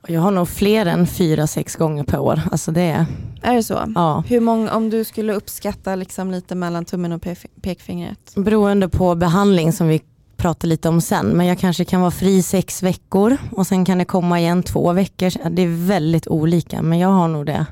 [0.08, 2.42] Jag har nog fler än fyra, sex gånger per år.
[2.52, 3.06] Alltså det är,
[3.42, 3.92] Är det så?
[3.96, 4.24] ja.
[4.28, 8.34] Hur många, om du skulle uppskatta liksom lite mellan tummen och pe- pekfingret?
[8.36, 10.02] Beroende på behandling som vi
[10.38, 11.26] pratar lite om sen.
[11.28, 14.94] Men jag kanske kan vara fri sex veckor och sen kan det komma igen två
[14.94, 15.50] veckor.
[15.50, 17.66] Det är väldigt olika men jag har nog det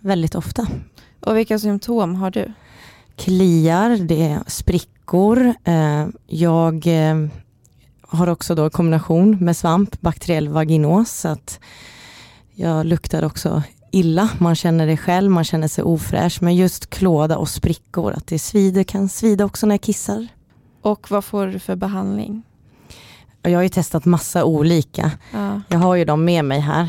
[0.00, 0.66] väldigt ofta.
[1.20, 2.52] Och vilka symptom har du?
[3.16, 5.54] Kliar, det är sprickor.
[5.64, 7.16] Eh, jag eh,
[8.12, 11.10] har också då kombination med svamp, bakteriell vaginos.
[11.12, 11.60] Så att
[12.54, 14.28] jag luktar också illa.
[14.38, 16.38] Man känner det själv, man känner sig ofräsch.
[16.42, 20.26] Men just klåda och sprickor, att det svider, kan svida också när jag kissar.
[20.82, 22.42] Och vad får du för behandling?
[23.42, 25.10] Jag har ju testat massa olika.
[25.32, 25.60] Ja.
[25.68, 26.88] Jag har ju dem med mig här.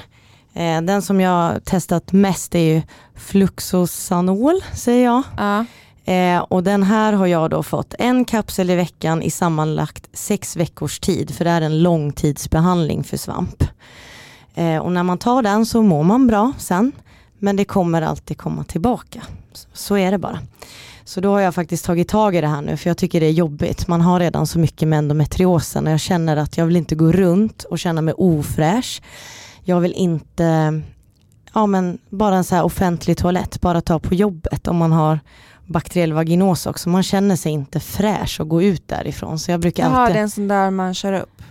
[0.54, 2.82] Eh, Den som jag har testat mest är ju
[3.16, 5.24] Fluxosanol, säger jag.
[5.38, 5.66] Ja.
[6.06, 10.56] Eh, och den här har jag då fått en kapsel i veckan i sammanlagt sex
[10.56, 13.64] veckors tid, för det är en långtidsbehandling för svamp.
[14.56, 16.92] Eh, och när man tar den så mår man bra sen,
[17.40, 19.22] men det kommer alltid komma tillbaka.
[19.54, 20.40] Så, så är det bara.
[21.06, 23.26] Så då har jag faktiskt tagit tag i det här nu, för jag tycker det
[23.26, 23.88] är jobbigt.
[23.88, 27.12] Man har redan så mycket med endometriosen och jag känner att jag vill inte gå
[27.12, 29.02] runt och känna mig ofräsch.
[29.64, 30.82] Jag vill inte,
[31.54, 35.20] ja men bara en så här offentlig toalett, bara ta på jobbet om man har
[35.74, 36.90] bakteriell vaginos också.
[36.90, 39.40] Man känner sig inte fräsch och gå ut därifrån.
[39.40, 40.16] Så jag brukar Jaha, alltid...
[40.16, 41.42] det är en sån där man kör upp.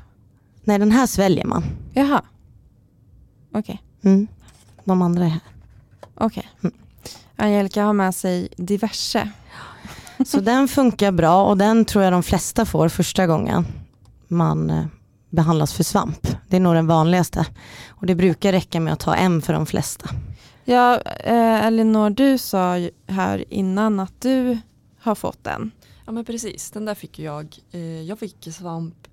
[0.65, 1.65] Nej den här sväljer man.
[1.95, 2.23] Jaha.
[3.55, 3.83] Okej.
[4.05, 4.27] Mm.
[4.85, 5.41] De andra är här.
[6.15, 6.49] okej.
[6.63, 6.75] Mm.
[7.37, 9.29] Angelica har med sig diverse.
[10.27, 13.67] Så den funkar bra och den tror jag de flesta får första gången
[14.29, 14.85] man eh,
[15.31, 16.27] behandlas för svamp.
[16.49, 17.47] Det är nog den vanligaste.
[17.89, 20.09] Och det brukar räcka med att ta en för de flesta.
[20.73, 24.59] Ja, eh, Elinor, du sa här innan att du
[24.99, 25.71] har fått den.
[26.07, 27.59] Ja men precis, den där fick jag.
[27.71, 29.09] Eh, jag fick svamp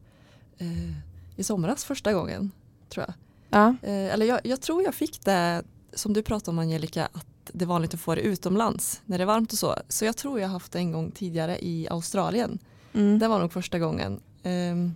[0.58, 0.92] eh,
[1.36, 2.52] i somras första gången
[2.90, 3.14] tror jag.
[3.50, 3.88] Ja.
[3.88, 7.66] Eh, eller jag, jag tror jag fick det som du pratade om Angelica att det
[7.66, 9.76] är vanligt att få det utomlands när det är varmt och så.
[9.88, 12.60] Så jag tror jag haft det en gång tidigare i Australien.
[12.94, 13.20] Mm.
[13.20, 14.20] Det var nog första gången.
[14.44, 14.96] Ehm,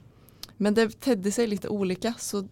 [0.57, 2.47] men det tedde sig lite olika så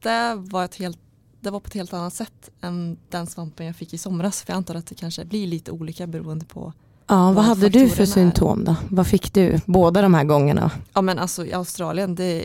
[0.00, 0.98] det var, ett helt,
[1.42, 4.42] det var på ett helt annat sätt än den svampen jag fick i somras.
[4.42, 6.72] För jag antar att det kanske blir lite olika beroende på.
[7.06, 8.76] Ja, vad hade du för symptom då?
[8.90, 10.70] Vad fick du båda de här gångarna?
[10.92, 12.44] Ja men alltså i Australien det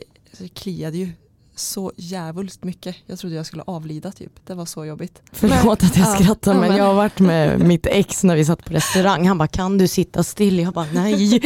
[0.54, 1.12] kliade ju
[1.60, 2.96] så jävulst mycket.
[3.06, 4.32] Jag trodde jag skulle avlida typ.
[4.48, 5.22] Det var så jobbigt.
[5.32, 8.36] Förlåt att jag ja, skrattar ja, men men- jag har varit med mitt ex när
[8.36, 9.28] vi satt på restaurang.
[9.28, 10.60] Han bara kan du sitta still?
[10.60, 11.40] Jag bara nej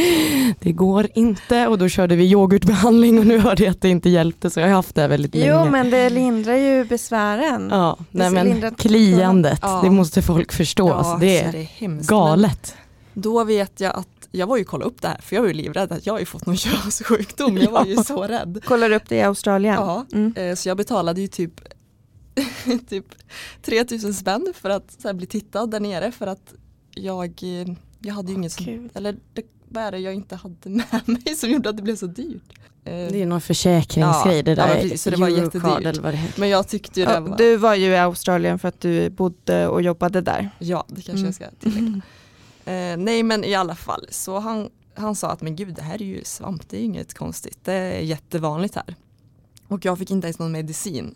[0.60, 4.08] det går inte och då körde vi yoghurtbehandling och nu hörde jag att det inte
[4.08, 5.50] hjälpte så jag har haft det väldigt länge.
[5.64, 7.68] Jo, men det lindrar ju besvären.
[7.70, 9.80] Ja, nej Det men lindrar- kliandet, Ja.
[9.84, 10.88] det måste folk förstå.
[10.88, 12.08] Ja, alltså, det så är det är hemskt.
[12.08, 12.74] galet.
[13.12, 15.48] Men då vet jag att jag var ju kolla upp det här för jag var
[15.48, 17.56] ju livrädd att jag har ju fått någon könssjukdom.
[17.56, 18.04] Jag var ju Ja.
[18.04, 18.60] så rädd.
[18.64, 19.74] Kollar upp det i Australien.
[19.74, 20.34] Ja, Mm.
[20.36, 21.60] eh, så jag betalade ju typ,
[22.88, 23.06] typ
[23.62, 26.54] 3000 spänn för att här, bli tittad där nere för att
[26.94, 30.56] jag, eh, jag hade ju inget som, eller det, vad är det jag inte hade
[30.70, 32.52] med mig som gjorde att det blev så dyrt.
[32.84, 34.68] Eh, Det är någon försäkringsgrej Ja, det ja, där.
[34.68, 35.64] men precis, så det var jättedyrt.
[35.80, 36.40] eller vad det heter.
[36.40, 39.10] Men jag tyckte ju det Ja, var, du var ju i Australien för att du
[39.10, 40.50] bodde och jobbade där.
[40.58, 41.24] ja det kanske Mm.
[41.24, 42.00] jag ska tillägga.
[42.64, 46.02] Eh, nej men i alla fall, så han, han sa att men gud det här
[46.02, 48.94] är ju svamp, det är inget konstigt, det är jättevanligt här.
[49.68, 51.14] Och jag fick inte ens någon medicin.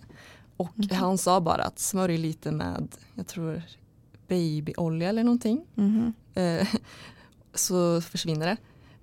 [0.56, 3.62] Och han sa bara att smörj lite med, jag tror
[4.28, 5.64] babyolja eller någonting.
[5.74, 6.12] Mhm.
[6.34, 6.68] Eh,
[7.54, 8.56] så försvinner det.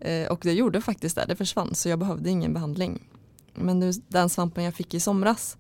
[0.10, 3.10] Eh, och det gjorde faktiskt det, det försvann så jag behövde ingen behandling.
[3.54, 5.58] Men nu, den svampen jag fick i somras,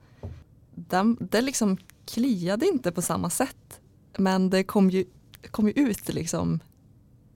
[0.75, 3.79] den, det liksom kliade inte på samma sätt.
[4.17, 5.05] Men det kom ju,
[5.51, 6.59] kom ju ut liksom,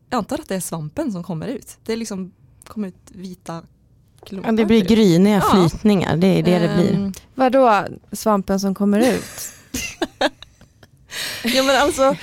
[0.10, 1.78] jag antar att det är svampen som kommer ut.
[1.84, 2.32] Det liksom
[2.68, 3.64] kom ut vita
[4.26, 4.50] klumpar.
[4.50, 5.70] Ja, det blir gryniga Ja.
[5.70, 6.94] flytningar, det är det det blir.
[6.94, 9.24] Ehm, Vadå svampen som kommer ut?
[11.44, 12.16] Ja men alltså,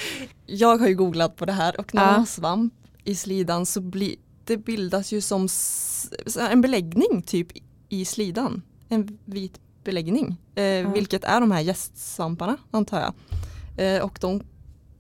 [0.46, 2.06] jag har ju googlat på det här och när Ja.
[2.10, 5.48] man har svamp i slidan så blir det bildas ju som
[6.50, 7.48] en beläggning typ
[7.88, 8.62] i slidan.
[8.88, 10.36] En vit beläggning.
[10.54, 13.14] Eh, Vilket är de här gästsvamparna antar jag.
[13.96, 14.42] Eh, och de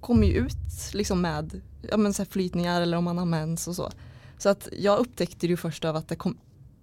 [0.00, 0.56] kommer ju ut
[0.92, 3.92] liksom med ja, men så här flytningar eller om man har mens och så.
[4.38, 6.36] Så att jag upptäckte ju först av att det kom,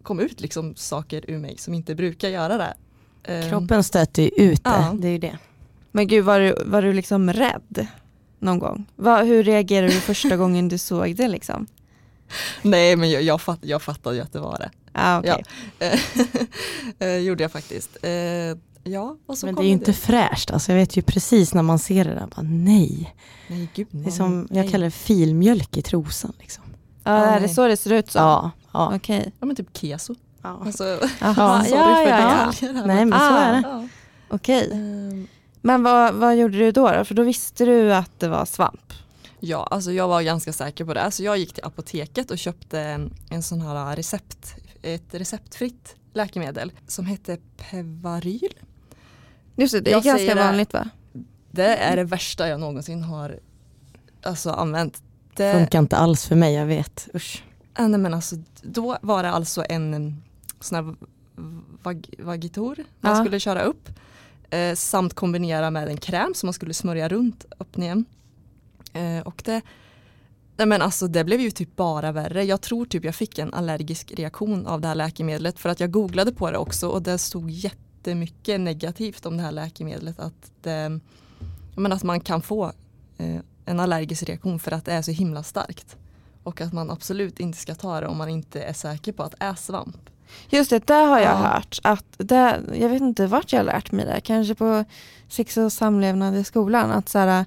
[0.03, 2.73] kom ut liksom saker ur mig som inte brukar göra det.
[3.23, 4.93] Eh, Kroppen stöter ju ut det, Ja.
[4.99, 5.37] det är ju det.
[5.91, 7.87] Men gud var du, var du liksom rädd
[8.39, 8.85] någon gång?
[8.95, 11.67] Va, hur reagerade du första gången du såg det liksom?
[12.61, 14.71] Nej men jag, jag, fatt, jag fattade ju att det var det.
[14.91, 15.43] Ah, okay.
[16.99, 17.97] Eh, gjorde jag faktiskt.
[18.01, 21.53] Eh, ja, och så Men det är ju inte fräscht, alltså jag vet ju precis
[21.53, 23.15] när man ser det där, bara nej.
[23.47, 24.63] Nej, gud, Det är som, nej.
[24.63, 26.33] jag kallar det filmjölk i trosan.
[26.39, 26.63] Liksom.
[27.03, 28.21] Ja, Ah, är det så det ser ut som?
[28.23, 28.95] Ja, ja.
[28.95, 29.31] Okej.
[29.39, 30.15] Ja men typ keso.
[30.41, 30.61] ja.
[30.65, 30.83] Alltså,
[31.21, 32.51] ja, ja,
[32.85, 33.39] Nej men så Ah.
[33.39, 33.61] är det.
[33.67, 33.87] Ja.
[34.29, 34.69] Okej.
[34.71, 35.27] Ehm,
[35.61, 37.05] Men vad, vad gjorde du då, då?
[37.05, 38.93] För då visste du att det var svamp.
[39.39, 41.11] Ja, alltså jag var ganska säker på det.
[41.11, 46.71] Så jag gick till apoteket och köpte en, en sån här recept, ett receptfritt läkemedel
[46.87, 48.53] som hette Pevaryl.
[49.61, 50.41] Just det, det är Jag ganska säger det.
[50.41, 50.89] vanligt va?
[51.51, 53.39] Det är det värsta jag någonsin har
[54.23, 55.03] alltså, använt.
[55.35, 57.07] Det, Funkar inte alls för mig, jag vet.
[57.15, 57.43] Usch.
[57.79, 60.15] Äh, nej, men alltså, då var det alltså en em,
[60.59, 60.95] sån här
[61.83, 63.23] vag, vagitor man Ja.
[63.23, 63.89] skulle köra upp.
[64.49, 68.05] Eh, samt kombinera med en kräm som man skulle smörja runt öppningen.
[68.93, 69.61] Eh, och det,
[70.57, 72.43] nej, men alltså, det blev ju typ bara värre.
[72.43, 75.59] Jag tror typ jag fick en allergisk reaktion av det här läkemedlet.
[75.59, 77.51] För att jag googlade på det också och det stod
[78.01, 80.19] jättemycket negativt om det här läkemedlet.
[80.19, 80.99] Att, det,
[81.75, 82.71] menar, att man kan få
[83.17, 85.97] eh, en allergisk reaktion för att det är så himla starkt.
[86.43, 89.31] Och att man absolut inte ska ta det om man inte är säker på att
[89.31, 90.09] det är svamp.
[90.49, 91.35] Just det, där har jag Ja.
[91.35, 91.79] hört.
[91.83, 94.21] Att det, jag vet inte vart jag har lärt mig det.
[94.23, 94.85] Kanske på
[95.27, 96.91] sex och samlevnad i skolan.
[96.91, 97.45] Att så här,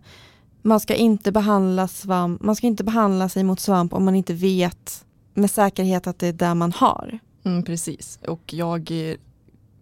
[0.62, 4.34] man, ska inte behandla svamp, man ska inte behandla sig mot svamp om man inte
[4.34, 7.18] vet med säkerhet att det är där man har.
[7.44, 8.90] Mm, precis, och jag,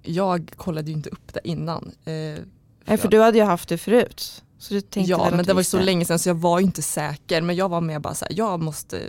[0.03, 1.93] jag kollade ju inte upp det innan.
[2.05, 2.43] Eh,
[2.85, 4.43] Nej, för du hade ju haft det förut.
[4.59, 7.41] Så du tänkte ja, men det var så länge sedan så jag var inte säker.
[7.41, 9.03] Men jag var med bara så här, jag måste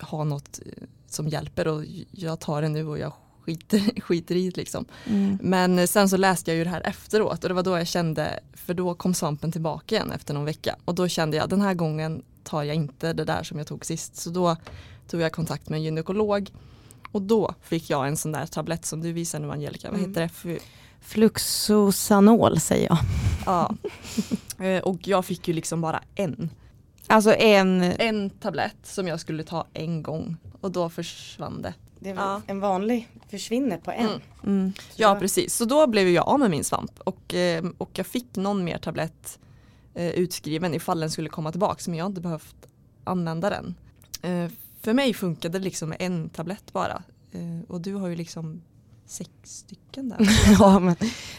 [0.00, 3.12] ha något eh, som hjälper och jag tar det nu och jag
[3.44, 4.84] skiter, skiter i det liksom.
[5.06, 5.38] Mm.
[5.42, 8.40] Men sen så läste jag ju det här efteråt och det var då jag kände,
[8.52, 10.76] för då kom svampen tillbaka igen efter någon vecka.
[10.84, 13.86] Och då kände jag, den här gången tar jag inte det där som jag tog
[13.86, 14.16] sist.
[14.16, 14.56] Så då
[15.08, 16.50] tog jag kontakt med en gynekolog
[17.16, 20.10] och då fick jag en sån där tablett som du visar nu Angelica, vad Mm.
[20.10, 20.58] heter det?
[21.00, 22.98] Fluxosanol säger jag.
[23.46, 23.74] ja.
[24.58, 26.50] Eh, och jag fick ju liksom bara en,
[27.06, 31.74] Alltså en, en tablett som jag skulle ta en gång och då försvann det.
[32.00, 32.42] Det Ja.
[32.46, 34.00] en vanlig, försvinner på en.
[34.06, 34.20] Mm.
[34.44, 34.72] mm.
[34.96, 38.36] Ja precis, så då blev jag av med min svamp och, eh, och jag fick
[38.36, 39.38] någon mer tablett
[39.94, 42.56] eh, utskriven ifall den skulle komma tillbaka men jag har inte behövt
[43.04, 43.74] använda den.
[44.86, 48.62] För mig funkade det liksom med en tablett bara eh, och du har ju liksom
[49.06, 50.18] sex stycken där.
[50.58, 50.96] Ja, men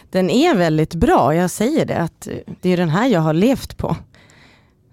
[0.09, 1.97] den är väldigt bra, jag säger det.
[1.97, 2.27] att
[2.61, 3.95] Det är den här jag har levt på.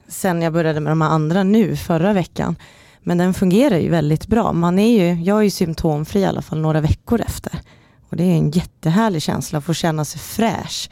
[0.09, 2.57] Sen jag började med de här andra nu förra veckan.
[3.01, 4.53] Men den fungerar ju väldigt bra.
[4.53, 7.61] Man är ju, jag är ju symptomfri i alla fall några veckor efter.
[8.09, 10.91] Och det är en jättehärlig känsla att få känna sig fräsch.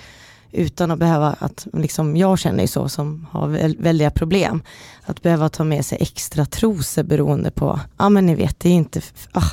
[0.52, 4.62] Utan att behöva, att, liksom, jag känner ju så som har väl- väldiga problem.
[5.04, 8.72] Att behöva ta med sig extra trosor beroende på, ja men ni vet, det är
[8.72, 9.00] inte,
[9.32, 9.50] ah,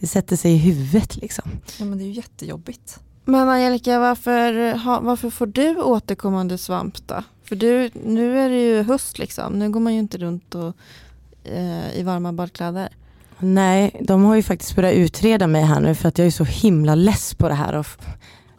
[0.00, 1.50] det sätter sig i huvudet liksom.
[1.78, 3.00] ja men det är ju jättejobbigt.
[3.24, 7.22] Men Angelica, varför, varför får du återkommande svamp då?
[7.44, 10.76] För du, nu är det ju höst liksom, nu går man ju inte runt och,
[11.44, 12.88] eh, i varma badkläder.
[13.38, 16.44] Nej, de har ju faktiskt börjat utreda mig här nu för att jag är så
[16.44, 17.74] himla less på det här.
[17.74, 17.86] Och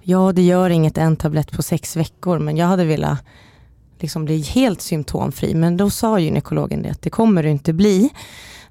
[0.09, 3.19] ja, det gör inget en tablett på sex veckor, men jag hade velat
[3.99, 5.55] liksom bli helt symptomfri.
[5.55, 8.09] Men då sa gynekologen det att det kommer du inte bli.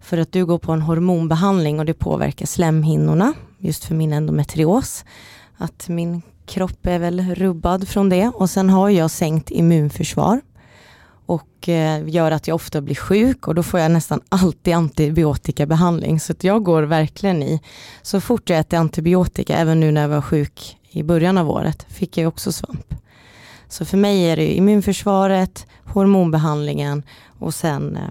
[0.00, 5.04] För att du går på en hormonbehandling och det påverkar slemhinnorna, just för min endometrios.
[5.56, 8.28] Att min kropp är väl rubbad från det.
[8.28, 10.40] Och sen har jag sänkt immunförsvar
[11.26, 16.20] och eh, gör att jag ofta blir sjuk och då får jag nästan alltid antibiotikabehandling.
[16.20, 17.60] Så att jag går verkligen i,
[18.02, 21.86] så fort jag äter antibiotika, även nu när jag var sjuk i början av året,
[21.88, 22.94] fick jag också svamp.
[23.68, 27.02] Så för mig är det immunförsvaret, hormonbehandlingen
[27.38, 28.10] och sen eh,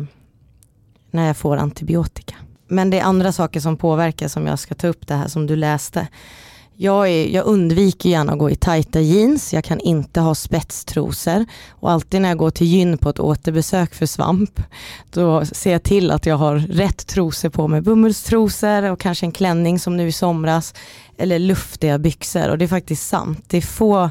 [1.11, 2.35] när jag får antibiotika.
[2.67, 5.47] Men det är andra saker som påverkar som jag ska ta upp det här som
[5.47, 6.07] du läste.
[6.77, 11.45] Jag, är, jag undviker gärna att gå i tajta jeans, jag kan inte ha spetstrosor.
[11.69, 14.61] Och alltid när jag går till gyn på ett återbesök för svamp,
[15.11, 19.31] då ser jag till att jag har rätt trosor på mig, bomullstrosor och kanske en
[19.31, 20.73] klänning som nu i somras,
[21.17, 22.49] eller luftiga byxor.
[22.49, 23.43] Och det är faktiskt sant.
[23.47, 24.09] Det är få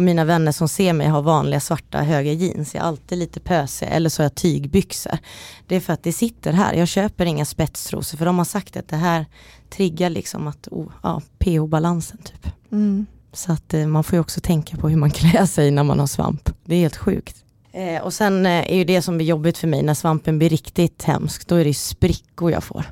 [0.00, 2.74] av mina vänner som ser mig har vanliga svarta höga jeans.
[2.74, 5.18] Jag är alltid lite pösig eller så har jag tygbyxor.
[5.66, 6.74] Det är för att det sitter här.
[6.74, 9.26] Jag köper inga spetstrosor för de har sagt att det här
[9.70, 12.52] triggar liksom att, oh, ja, pH-balansen typ.
[12.72, 13.06] Mm.
[13.32, 15.98] Så att eh, man får ju också tänka på hur man klär sig när man
[15.98, 16.50] har svamp.
[16.64, 17.44] Det är helt sjukt.
[17.72, 20.48] Eh, och sen eh, är ju det som blir jobbigt för mig när svampen blir
[20.48, 22.84] riktigt hemsk, då är det sprickor jag får.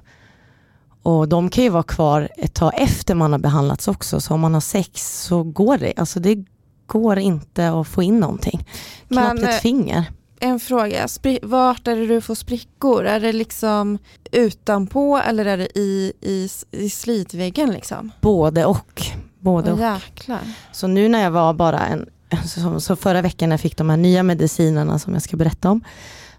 [1.02, 4.40] Och de kan ju vara kvar ett tag efter man har behandlats också, så om
[4.40, 5.92] man har sex så går det.
[5.96, 6.44] Alltså det
[6.88, 8.66] går inte att få in någonting.
[9.08, 10.04] Knappt Men, ett eh, finger.
[10.40, 13.04] En fråga, Spri- vart är det du får sprickor?
[13.04, 13.98] Är det liksom
[14.32, 18.10] utanpå eller är det i, i, i slitväggen liksom?
[18.20, 19.02] Både och.
[19.40, 20.32] Både Åh och.
[20.72, 22.08] Så nu när jag var bara en,
[22.46, 25.70] så, så förra veckan när jag fick de här nya medicinerna som jag ska berätta
[25.70, 25.84] om,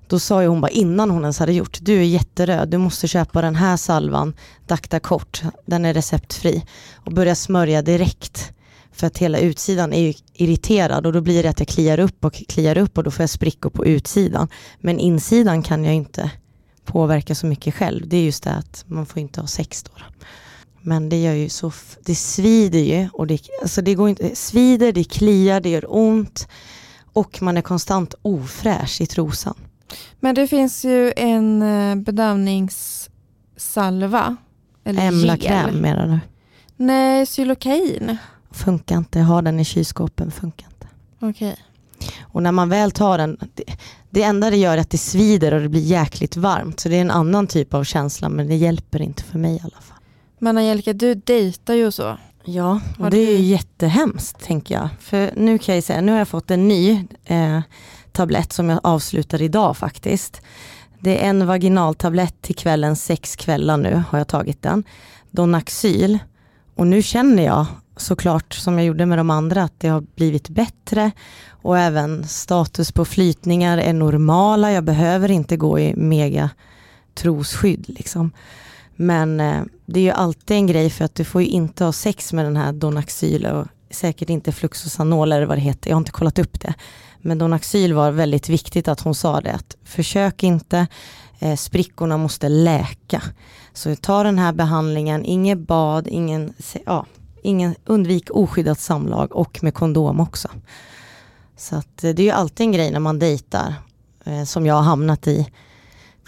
[0.07, 3.07] då sa ju hon bara innan hon ens hade gjort, du är jätteröd, du måste
[3.07, 4.33] köpa den här salvan,
[4.67, 8.53] Dacta kort, den är receptfri och börja smörja direkt.
[8.99, 12.25] För att hela utsidan är ju irriterad och då blir det att jag kliar upp
[12.25, 14.47] och kliar upp och då får jag sprickor på utsidan.
[14.79, 16.31] Men insidan kan jag inte
[16.85, 18.07] påverka så mycket själv.
[18.07, 19.91] Det är just det att man får inte ha sex då.
[20.81, 21.71] Men det gör ju så,
[22.05, 26.47] det svider ju och det, alltså det går inte, svider, det kliar, det gör ont
[27.13, 29.55] och man är konstant ofräsch i trosan.
[30.19, 34.35] Men det finns ju en eh, bedövningssalva.
[34.83, 36.19] Emla-kräm menar du?
[36.75, 38.17] Nej, Xylocain.
[38.51, 40.87] Funkar inte, ha den i kylskåpen, funkar inte.
[41.19, 41.57] Okej.
[42.21, 43.63] Och när man väl tar den, det,
[44.09, 46.79] det enda det gör är att det svider och det blir jäkligt varmt.
[46.79, 49.59] Så det är en annan typ av känsla men det hjälper inte för mig i
[49.59, 49.97] alla fall.
[50.39, 52.17] Men Angelica, du dejtar ju så.
[52.43, 54.89] Ja, Har och det är ju jättehemskt tänker jag.
[54.99, 57.61] För nu kan jag säga, nu har jag fått en ny eh,
[58.11, 60.41] tablett som jag avslutar idag faktiskt.
[60.99, 64.83] Det är en vaginaltablett till kvällen, sex kvällar nu har jag tagit den.
[65.31, 66.19] Donaxyl.
[66.75, 67.65] Och nu känner jag
[68.01, 71.11] såklart som jag gjorde med de andra att det har blivit bättre
[71.61, 74.71] och även status på flytningar är normala.
[74.71, 76.49] Jag behöver inte gå i mega
[77.15, 78.31] trosskydd liksom.
[78.95, 81.91] Men eh, det är ju alltid en grej för att du får ju inte ha
[81.91, 85.89] sex med den här Donaxyl och säkert inte Fluxosanol eller vad det heter.
[85.89, 86.73] Jag har inte kollat upp det.
[87.21, 90.87] Men Donaxyl var väldigt viktigt att hon sa det att försök inte,
[91.39, 93.21] eh, sprickorna måste läka.
[93.73, 96.53] Så ta den här behandlingen, inget bad, ingen,
[96.85, 97.05] ja,
[97.43, 100.49] ingen, undvik oskyddat samlag och med kondom också.
[101.57, 103.73] Så att eh, det är ju alltid en grej när man dejtar
[104.25, 105.51] eh, som jag har hamnat i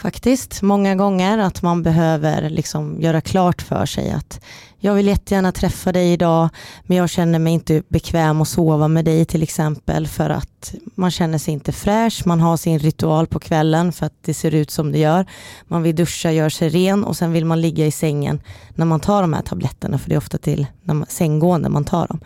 [0.02, 4.42] faktiskt många gånger att man behöver liksom göra klart för sig att
[4.84, 6.50] jag vill jättegärna träffa dig idag
[6.84, 11.12] men jag känner mig inte bekväm att sova med dig till exempel för att man
[11.12, 14.72] känner sig inte fräsch, man har sin ritual på kvällen för att det ser ut
[14.72, 15.26] som det gör.
[15.68, 18.42] Man vill duscha, gör sig ren och sen vill man ligga i sängen
[18.76, 21.86] när man tar de här tabletterna för det är ofta till när man, sänggående man
[21.86, 22.20] tar dem.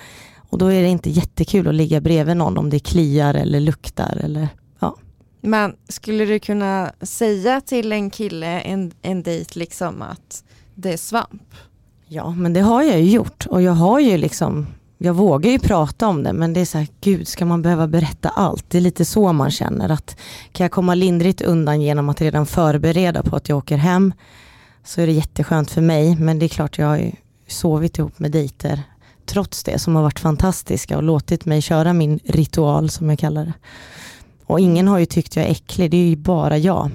[0.50, 4.18] Och då är det inte jättekul att ligga bredvid någon om det kliar eller luktar
[4.24, 4.48] eller
[5.42, 10.44] Men skulle du kunna säga till en kille, en, en dejt liksom att
[10.76, 11.54] det är svamp?
[12.08, 15.60] Ja, men det har jag ju gjort och jag har ju liksom, jag vågar ju
[15.60, 18.66] prata om det men det är så här, gud ska man behöva berätta allt?
[18.70, 20.18] Det är lite så man känner att
[20.52, 24.14] kan jag komma lindrigt undan genom att redan förbereda på att jag åker hem
[24.84, 27.12] så är det jätteskönt för mig men det är klart jag har ju
[27.48, 28.84] sovit ihop med dejter
[29.26, 33.46] trots det som har varit fantastiska och låtit mig köra min ritual som jag kallar
[33.46, 33.54] det.
[34.46, 36.92] Och ingen har ju tyckt jag är äcklig, det är ju bara jag.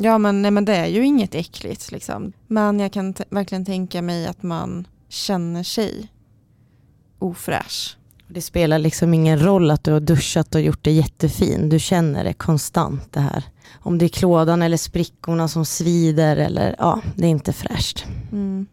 [0.00, 2.32] Ja men, nej, men det är ju inget äckligt liksom.
[2.46, 6.08] Men jag kan verkligen tänka mig att man känner sig
[7.18, 7.96] ofräsch.
[8.28, 11.68] Det spelar liksom ingen roll att du har duschat och gjort det jättefin.
[11.68, 13.44] Du känner det konstant det här.
[13.80, 18.06] Om det är klådan eller sprickorna som svider eller ja, det är inte fräscht.
[18.32, 18.66] Mm.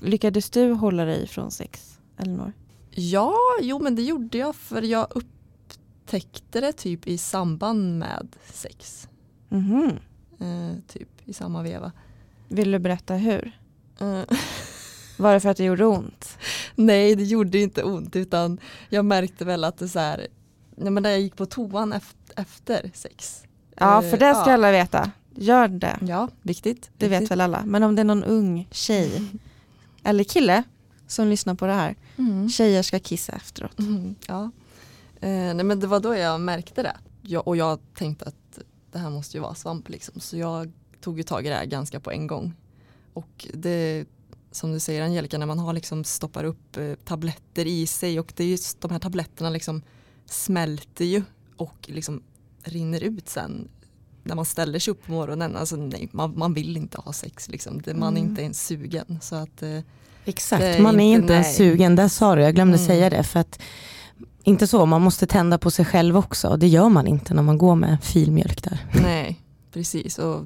[0.00, 2.52] Lyckades du hålla dig från sex, Elinor?
[2.90, 9.08] Ja, jo men det gjorde jag för jag upptäckte det typ i samband med sex.
[9.48, 9.98] Mhm.
[10.40, 11.92] Eh, typ i samma veva.
[12.48, 13.58] Vill du berätta hur?
[14.00, 14.20] Eh,
[15.18, 16.38] Var det för att det gjorde ont?
[16.74, 20.26] nej, det gjorde inte ont utan jag märkte väl att det så här,
[20.76, 21.94] nej, men när jag gick på toan
[22.36, 23.42] efter, sex.
[23.76, 24.54] Ja, Eh, för det ska ja.
[24.54, 25.10] alla veta.
[25.34, 25.98] Gör det.
[26.00, 26.90] Ja, viktigt.
[26.96, 27.30] Det vet viktigt.
[27.30, 27.62] väl alla.
[27.64, 29.22] Men om det är någon ung tjej
[30.02, 30.62] eller kille
[31.06, 31.96] som lyssnar på det här.
[32.18, 32.48] Mm.
[32.48, 33.78] Tjejer ska kissa efteråt.
[33.78, 34.50] Mm, ja.
[35.20, 36.96] Eh, nej, men det var då jag märkte det.
[37.22, 38.45] Jag, och jag tänkte att
[38.96, 40.20] det här måste ju vara svamp liksom.
[40.20, 42.54] Så jag tog ju tag i det här ganska på en gång.
[43.12, 44.04] Och det
[44.50, 48.32] som du säger Angelica, när man har liksom stoppar upp eh, tabletter i sig och
[48.36, 49.82] det är just de här tabletterna liksom
[50.26, 51.22] smälter ju
[51.56, 52.22] och liksom
[52.62, 53.68] rinner ut sen
[54.22, 55.56] när man ställer sig upp på morgonen.
[55.56, 57.82] Alltså nej, man, man vill inte ha sex liksom.
[57.82, 58.30] Det, man är Mm.
[58.30, 59.18] inte ens sugen.
[59.22, 59.80] Så att, eh,
[60.24, 61.54] Exakt, man är inte- inte ens nej.
[61.56, 62.86] sugen, där sa du, jag glömde Mm.
[62.86, 63.22] säga det.
[63.24, 63.60] För att,
[64.46, 67.42] inte så, man måste tända på sig själv också och det gör man inte när
[67.42, 68.86] man går med filmjölk där.
[69.02, 69.40] nej,
[69.72, 70.18] precis.
[70.18, 70.44] Och,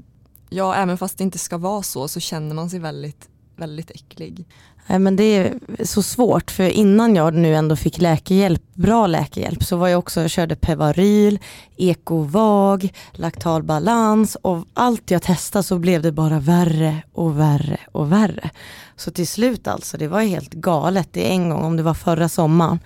[0.48, 4.46] ja, även fast det inte ska vara så så känner man sig väldigt, väldigt äcklig.
[4.86, 9.62] Nej, men det är så svårt för innan jag nu ändå fick läkehjälp, bra läkehjälp
[9.64, 11.38] så var jag också, jag körde Pevaryl,
[11.76, 18.12] Ecovag, laktal balans och allt jag testade så blev det bara värre och värre och
[18.12, 18.50] värre.
[18.96, 21.08] Så till slut alltså, det var helt galet.
[21.12, 22.78] Det är en gång, om det var förra sommaren,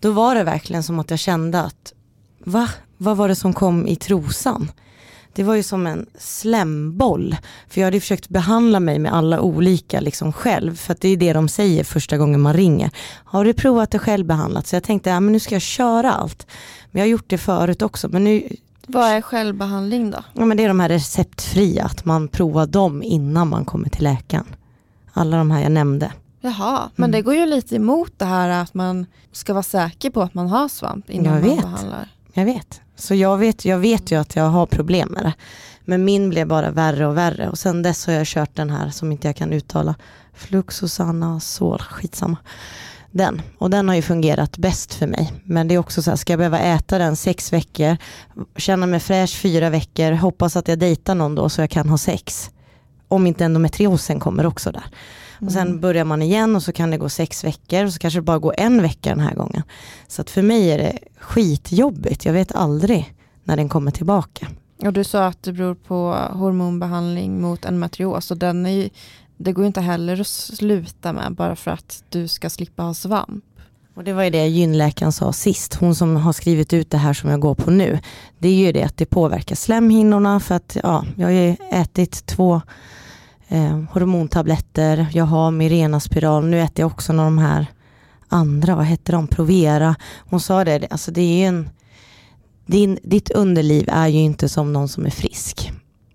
[0.00, 1.92] då var det verkligen som att jag kände att
[2.44, 2.68] va?
[2.96, 4.70] Vad var det som kom i trosan?
[5.32, 7.36] Det var ju som en slemboll.
[7.68, 10.76] För jag hade försökt behandla mig med alla olika liksom själv.
[10.76, 12.90] För att det är det de säger första gången man ringer.
[13.24, 14.66] Har du provat det självbehandlat?
[14.66, 16.46] Så jag tänkte, ja men nu ska jag köra allt.
[16.90, 18.08] Men jag har gjort det förut också.
[18.08, 18.48] Men nu,
[18.86, 20.18] Vad är självbehandling då?
[20.32, 21.84] ja men det är de här receptfria.
[21.84, 24.46] Att man provar dem innan man kommer till läkaren.
[25.12, 26.12] Alla de här jag nämnde.
[26.46, 27.12] Jaha, men Mm.
[27.18, 30.48] det går ju lite emot det här att man ska vara säker på att man
[30.48, 31.60] har svamp innan Jag man vet.
[31.62, 32.08] behandlar.
[32.32, 32.80] Jag vet.
[32.96, 35.32] Så jag vet, jag vet ju att jag har problem med det.
[35.84, 37.48] Men min blev bara värre och värre.
[37.48, 39.94] Och sen dess har jag kört den här som inte jag kan uttala.
[40.34, 42.36] Fluxosanna sol, skitsamma.
[43.10, 43.42] Den.
[43.58, 45.32] Och den har ju fungerat bäst för mig.
[45.44, 47.96] Men det är också så här, ska jag behöva äta den sex veckor,
[48.56, 51.98] känna mig fräsch fyra veckor, hoppas att jag dejtar någon då så jag kan ha
[51.98, 52.50] sex.
[53.08, 54.84] Om inte endometriosen kommer också där.
[55.40, 55.80] Och sen Mm.
[55.80, 58.38] börjar man igen och så kan det gå sex veckor och så kanske det bara
[58.38, 59.62] går en vecka den här gången.
[60.08, 62.24] Så att för mig är det skitjobbigt.
[62.24, 63.14] Jag vet aldrig
[63.44, 64.48] när den kommer tillbaka.
[64.84, 68.88] Och du sa att det beror på hormonbehandling mot endometrios och den är ju,
[69.36, 72.94] det går ju inte heller att sluta med bara för att du ska slippa ha
[72.94, 73.44] svamp.
[73.94, 77.12] Och det var ju det gynläkaren sa sist, hon som har skrivit ut det här
[77.12, 77.98] som jag går på nu.
[78.38, 82.26] Det är ju det att det påverkar slemhinnorna för att ja, jag har ju ätit
[82.26, 82.60] två
[83.48, 87.66] eh, hormontabletter, jag har Mirena-spiral, nu äter jag också några av de här
[88.28, 89.96] andra, vad hette de, Provera.
[90.30, 91.70] Hon sa det, alltså det är ju en,
[92.66, 95.72] din, ditt underliv är ju inte som någon som är frisk.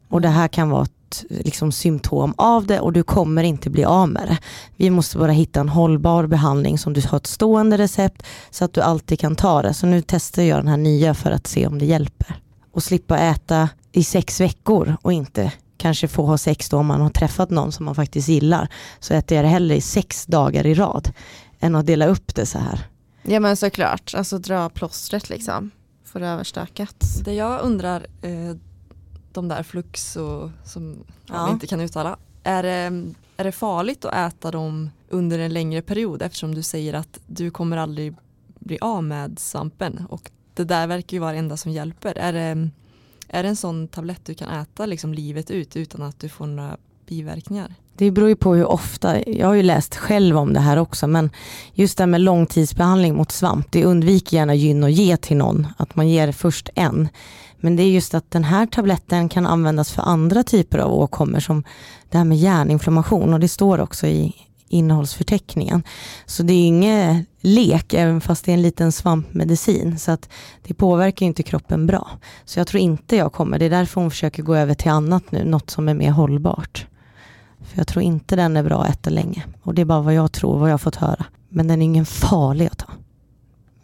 [0.09, 3.83] Och det här kan vara ett liksom, symptom av det och du kommer inte bli
[3.83, 4.37] av med det.
[4.75, 8.73] Vi måste bara hitta en hållbar behandling som du har ett stående recept så att
[8.73, 9.73] du alltid kan ta det.
[9.73, 12.35] Så nu testar jag den här nya för att se om det hjälper.
[12.73, 15.51] Och slippa äta i sex veckor och inte
[15.81, 18.67] kanske få ha sex då om man har träffat någon som man faktiskt gillar.
[18.99, 21.11] Så äter jag det hellre i sex dagar i rad
[21.59, 22.87] än att dela upp det så här.
[23.23, 25.71] Ja men såklart, alltså dra plåstret liksom.
[26.05, 27.05] Få det överstökat.
[27.25, 28.55] Det jag undrar, eh,
[29.31, 31.45] de där flux och, som ja.
[31.45, 33.03] Vi inte kan uttala, är det,
[33.37, 37.51] är det farligt att äta dem under en längre period eftersom du säger att du
[37.51, 38.15] kommer aldrig
[38.59, 42.17] bli av med svampen och det där verkar ju vara det enda som hjälper.
[42.17, 42.69] Är det,
[43.33, 46.47] är det en sån tablett du kan äta liksom livet ut utan att du får
[46.47, 47.75] några biverkningar?
[47.97, 51.07] Det beror ju på hur ofta, jag har ju läst själv om det här också,
[51.07, 51.29] men
[51.73, 55.67] just det här med långtidsbehandling mot svamp, det undviker gärna gyn att ge till någon,
[55.77, 57.09] att man ger först en.
[57.57, 61.39] Men det är just att den här tabletten kan användas för andra typer av åkommor
[61.39, 61.63] som
[62.09, 64.35] det här med hjärninflammation och det står också i
[64.71, 65.83] innehållsförteckningen.
[66.25, 70.29] Så det är ingen lek även fast det är en liten svampmedicin så att
[70.63, 72.09] det påverkar ju inte kroppen bra.
[72.45, 75.31] Så jag tror inte jag kommer, det är därför hon försöker gå över till annat
[75.31, 76.87] nu, något som är mer hållbart.
[77.63, 79.43] För jag tror inte den är bra att äta länge.
[79.63, 81.25] Och det är bara vad jag tror, vad jag har fått höra.
[81.49, 82.93] Men den är ingen farlig att ta.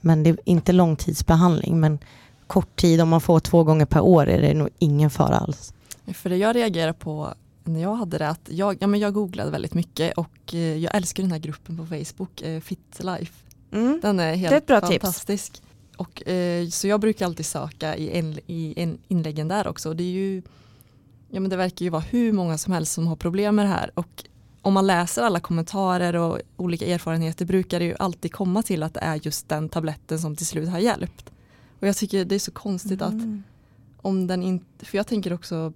[0.02, 1.80] Men det är inte långtidsbehandling.
[1.80, 2.00] Men
[2.48, 5.74] kort tid, om man får två gånger per år är det nog ingen fara alls.
[6.14, 7.34] För det jag reagerar på
[7.68, 10.96] när jag hade det att jag, ja, men jag googlade väldigt mycket och eh, jag
[10.96, 13.34] älskar den här gruppen på Facebook, eh, Fit Life.
[13.72, 14.00] Mm.
[14.02, 15.02] Den är helt Det är ett bra tips.
[15.02, 15.62] fantastisk.
[15.98, 19.94] Och, eh, så jag brukar alltid söka i, en, i en inläggen där också.
[19.94, 20.42] Det, är ju,
[21.30, 23.70] ja, men det verkar ju vara hur många som helst som har problem med det
[23.70, 23.92] här.
[23.94, 24.24] Och
[24.62, 28.94] om man läser alla kommentarer och olika erfarenheter brukar det ju alltid komma till att
[28.94, 31.32] det är just den tabletten som till slut har hjälpt.
[31.80, 33.44] Och jag tycker det är så konstigt att Mm.
[34.02, 35.74] om den inte, för jag tänker också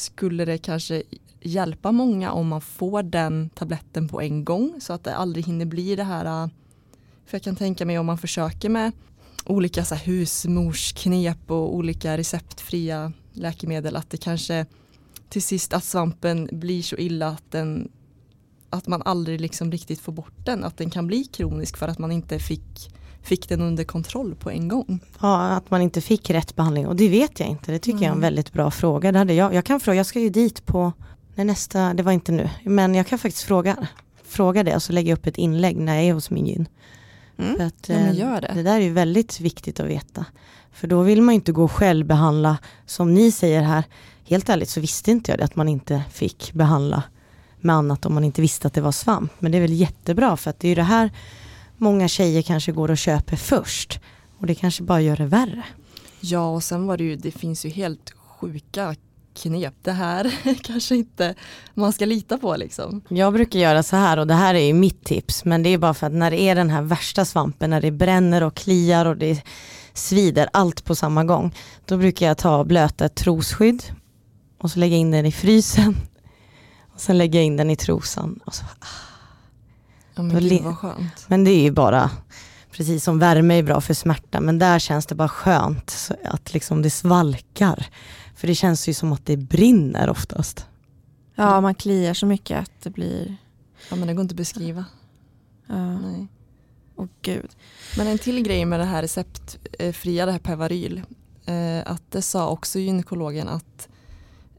[0.00, 1.02] skulle det kanske
[1.40, 5.66] hjälpa många om man får den tabletten på en gång så att det aldrig hinner
[5.66, 6.50] bli det här äh,
[7.26, 8.92] för jag kan tänka mig om man försöker med
[9.44, 14.66] olika så här, husmorsknep och olika receptfria läkemedel att det kanske
[15.28, 17.88] till sist att svampen blir så illa att den
[18.70, 21.98] att man aldrig liksom riktigt får bort den, att den kan bli kronisk för att
[21.98, 22.90] man inte fick,
[23.28, 25.00] fick den under kontroll på en gång.
[25.20, 26.86] Ja, att man inte fick rätt behandling.
[26.86, 27.72] Och det vet jag inte.
[27.72, 28.20] Det tycker jag är en Mm.
[28.22, 29.12] väldigt bra fråga.
[29.12, 30.92] Det hade jag, jag kan fråga, jag ska ju dit på
[31.34, 32.50] Nej, nästa, det var inte nu.
[32.64, 33.76] Men jag kan faktiskt fråga,
[34.24, 36.68] fråga det och så lägger jag upp ett inlägg när jag är hos min gyn.
[37.38, 37.56] Mm.
[37.56, 38.50] För att, Ja, eh, gör det.
[38.54, 40.24] det där är ju väldigt viktigt att veta.
[40.72, 43.84] För då vill man inte gå och självbehandla som ni säger här.
[44.24, 47.02] Helt ärligt så visste inte jag det att man inte fick behandla
[47.60, 49.32] med annat om man inte visste att det var svamp.
[49.38, 51.10] Men det är väl jättebra för att det är ju det här
[51.78, 54.00] många tjejer kanske går och köper först.
[54.38, 55.64] Och det kanske bara gör det värre.
[56.20, 58.96] Ja och sen var det ju, det finns ju helt sjuka
[59.34, 59.74] knep.
[59.82, 61.34] Det här kanske inte
[61.74, 63.02] man ska lita på liksom.
[63.08, 65.78] Jag brukar göra så här och det här är ju mitt tips men det är
[65.78, 69.06] bara för att när det är den här värsta svampen när det bränner och kliar
[69.06, 69.42] och det
[69.94, 71.54] svider allt på samma gång.
[71.84, 73.82] Då brukar jag ta och blöta ett trosskydd
[74.58, 75.96] och så lägga in den i frysen.
[76.94, 78.40] Och sen lägga in den i trosan.
[78.44, 78.64] Och så.
[80.18, 81.24] Ja men gud vad skönt.
[81.28, 82.10] Men det är ju bara,
[82.70, 86.82] precis som värme är bra för smärta, men där känns det bara skönt att liksom
[86.82, 87.86] det svalkar.
[88.34, 90.66] För det känns ju som att det brinner oftast.
[91.34, 93.36] Ja, man kliar så mycket att det blir...
[93.90, 94.84] Ja men det går inte att beskriva.
[95.66, 96.26] Ja, Nej.
[96.96, 97.50] åh gud.
[97.96, 101.02] Men en till grej med det här receptfria, det här Pevaryl.
[101.44, 103.88] Eh, att det sa också gynekologen att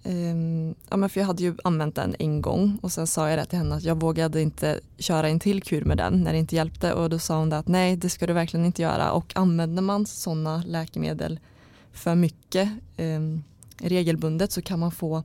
[0.03, 3.39] ehm, ja, men för jag hade ju använt den en gång och sen sa jag
[3.39, 6.39] det till henne att jag vågade inte köra en till kur med den när det
[6.39, 9.11] inte hjälpte och då sa hon det att nej det ska du verkligen inte göra
[9.11, 11.39] och använder man sådana läkemedel
[11.93, 13.43] för mycket ehm,
[13.77, 15.23] regelbundet så kan man få,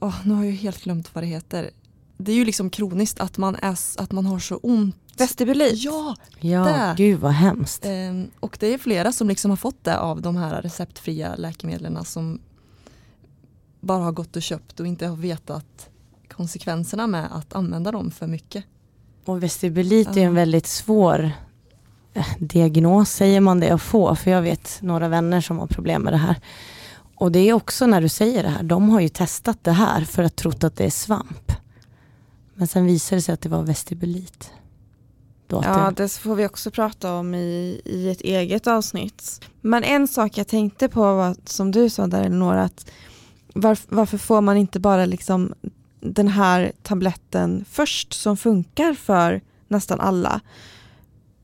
[0.00, 1.70] åh, nu har jag helt glömt vad det heter.
[2.16, 4.96] Det är ju liksom kroniskt att man, är, att man har så ont.
[5.16, 5.84] Vestibulit.
[5.84, 6.96] Ja, Ja, Där.
[6.96, 7.84] gud vad hemskt.
[7.84, 12.04] Ehm, och det är flera som liksom har fått det av de här receptfria läkemedlen
[12.04, 12.40] som
[13.82, 15.88] bara har gått och köpt och inte har vetat
[16.28, 18.64] konsekvenserna med att använda dem för mycket.
[19.24, 21.30] Och vestibulit är en väldigt svår
[22.14, 24.16] eh, diagnos, säger man det, att få.
[24.16, 26.36] För jag vet några vänner som har problem med det här.
[27.14, 30.04] Och det är också när du säger det här, de har ju testat det här
[30.04, 31.52] för att trott att det är svamp.
[32.54, 34.50] Men sen visade det sig att det var vestibulit.
[35.46, 39.40] Då Ja, det, det får vi också prata om i, i ett eget avsnitt.
[39.60, 42.86] Men en sak jag tänkte på var, som du sa där Elinor, att
[43.54, 45.54] var, varför får man inte bara liksom
[46.00, 50.40] den här tabletten först som funkar för nästan alla?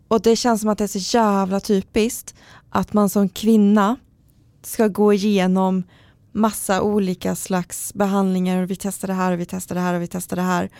[0.08, 2.34] Och det känns som att det är så jävla typiskt
[2.70, 3.96] att man som kvinna
[4.62, 5.82] ska gå igenom
[6.32, 10.02] massa olika slags behandlingar och vi testar det här och vi testar det här och
[10.02, 10.70] vi testar det här.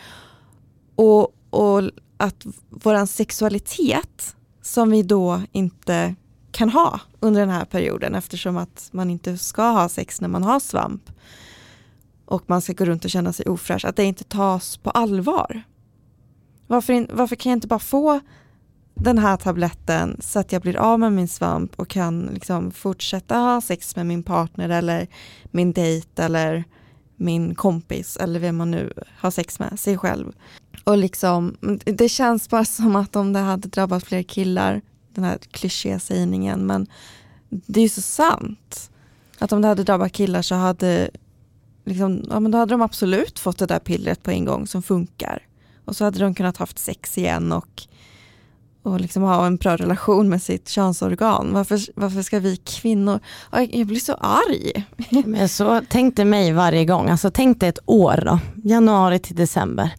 [0.94, 1.82] Och, och
[2.16, 6.14] att våran sexualitet som vi då inte
[6.50, 10.42] kan ha under den här perioden eftersom att man inte ska ha sex när man
[10.42, 11.10] har svamp
[12.24, 15.62] och man ska gå runt och känna sig ofräsch, att det inte tas på allvar.
[16.66, 18.20] Varför, in, varför kan jag inte bara få
[18.94, 23.36] den här tabletten så att jag blir av med min svamp och kan liksom fortsätta
[23.36, 25.06] ha sex med min partner eller
[25.44, 26.64] min dejt eller
[27.16, 30.32] min kompis eller vem man nu har sex med, sig själv.
[30.84, 34.80] Och liksom, det känns bara som att om det hade drabbat fler killar,
[35.20, 36.86] den här klyschiga sägningen, men
[37.48, 38.90] det är ju så sant.
[39.38, 41.10] Att om det hade drabbat killar så hade,
[41.84, 44.82] liksom, ja, men då hade de absolut fått det där pillret på en gång som
[44.82, 45.42] funkar.
[45.84, 47.82] Och så hade de kunnat haft sex igen och,
[48.82, 51.52] och liksom ha en bra relation med sitt könsorgan.
[51.52, 53.20] Varför, varför ska vi kvinnor,
[53.52, 54.86] jag blir så arg.
[55.26, 59.36] Men så tänk dig mig varje gång, alltså tänk dig ett år då, januari till
[59.36, 59.92] december.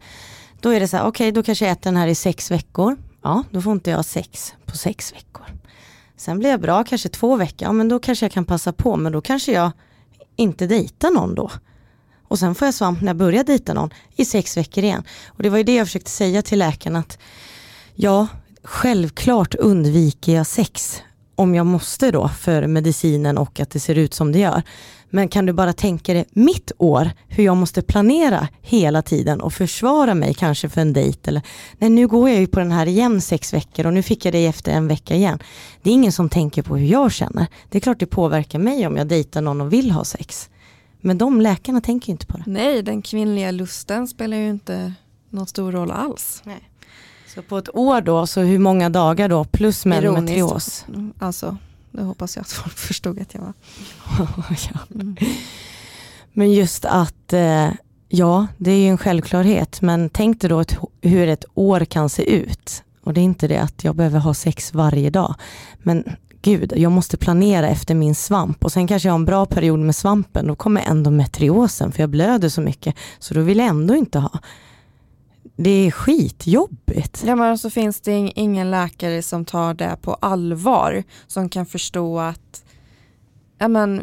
[0.60, 2.96] Då är det så här, okej då kanske jag äter den här i sex veckor.
[3.22, 5.46] Ja, då får inte jag sex på sex veckor.
[6.16, 8.96] Sen blir jag bra kanske två veckor, ja men då kanske jag kan passa på,
[8.96, 9.70] men då kanske jag
[10.36, 11.50] inte dejtar någon då.
[12.28, 15.04] Och sen får jag svamp när jag börjar dejta någon i sex veckor igen.
[15.26, 17.18] Och det var ju det jag försökte säga till läkaren att
[17.94, 18.26] ja,
[18.62, 21.02] självklart undviker jag sex
[21.40, 24.62] om jag måste då för medicinen och att det ser ut som det gör.
[25.10, 29.52] Men kan du bara tänka dig mitt år, hur jag måste planera hela tiden och
[29.52, 31.42] försvara mig kanske för en dejt eller
[31.78, 34.34] nej nu går jag ju på den här igen sex veckor och nu fick jag
[34.34, 35.38] det efter en vecka igen.
[35.82, 37.46] Det är ingen som tänker på hur jag känner.
[37.68, 40.50] Det är klart det påverkar mig om jag dejtar någon och vill ha sex.
[41.00, 42.44] Men de läkarna tänker ju inte på det.
[42.46, 44.92] Nej, den kvinnliga lusten spelar ju inte
[45.30, 46.42] någon stor roll alls.
[47.34, 50.18] Så på ett år då, så hur många dagar då plus med Ironiskt.
[50.18, 50.86] endometrios?
[51.18, 51.56] Alltså,
[51.90, 53.52] det hoppas jag att folk förstod att jag var.
[54.72, 54.96] ja.
[56.32, 57.68] Men just att, eh,
[58.08, 62.08] ja det är ju en självklarhet, men tänk dig då ett, hur ett år kan
[62.08, 62.82] se ut.
[63.04, 65.34] Och det är inte det att jag behöver ha sex varje dag.
[65.78, 66.04] Men
[66.42, 69.78] gud, jag måste planera efter min svamp och sen kanske jag har en bra period
[69.78, 72.94] med svampen, då kommer endometriosen för jag blöder så mycket.
[73.18, 74.40] Så då vill jag ändå inte ha.
[75.62, 77.22] Det är skitjobbigt.
[77.26, 81.66] Ja, men så finns det ing- ingen läkare som tar det på allvar, som kan
[81.66, 82.64] förstå att
[83.58, 84.02] ja, men,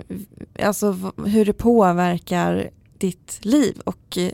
[0.63, 4.31] alltså, hur det påverkar ditt liv och eh,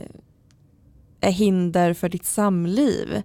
[1.20, 3.22] är hinder för ditt samliv.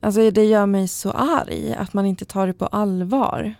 [0.00, 3.54] Alltså det gör mig så arg att man inte tar det på allvar.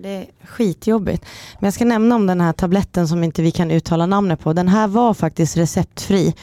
[0.00, 1.24] Det är skitjobbigt.
[1.60, 4.52] Men jag ska nämna om den här tabletten som inte vi kan uttala namnet på.
[4.52, 6.34] Den här var faktiskt receptfri.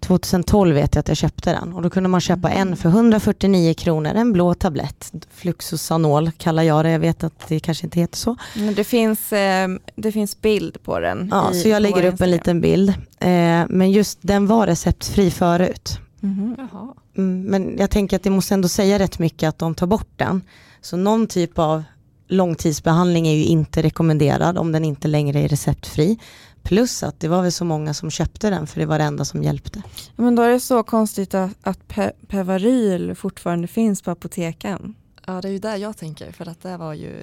[0.00, 3.74] 2012 vet jag att jag köpte den och då kunde man köpa en för 149
[3.74, 5.12] kronor, en blå tablett.
[5.34, 8.36] Fluxosanol kallar jag det, jag vet att det kanske inte heter så.
[8.54, 11.28] Men det, finns, eh, det finns bild på den.
[11.30, 12.88] Ja, i, så jag lägger upp en liten bild.
[13.20, 15.98] Eh, men just den var receptfri förut.
[16.20, 16.54] Mhm.
[16.58, 16.94] Jaha.
[17.16, 20.10] Mm, men jag tänker att det måste ändå säga rätt mycket att de tar bort
[20.16, 20.42] den.
[20.80, 21.82] Så någon typ av
[22.28, 26.18] långtidsbehandling är ju inte rekommenderad om den inte längre är receptfri.
[26.66, 29.24] Plus att det var väl så många som köpte den för det var det enda
[29.24, 29.82] som hjälpte.
[30.16, 34.94] Men då är det så konstigt att, att Pe- Pevaryl fortfarande finns på apoteken.
[35.26, 37.22] Ja det är ju där jag tänker för att det var ju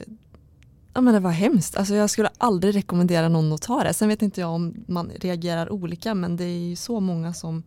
[0.94, 1.78] Ja men det var hemskt.
[1.78, 3.94] Alltså jag skulle aldrig rekommendera någon att ta det.
[3.94, 7.64] Sen vet inte jag om man reagerar olika men det är ju så många som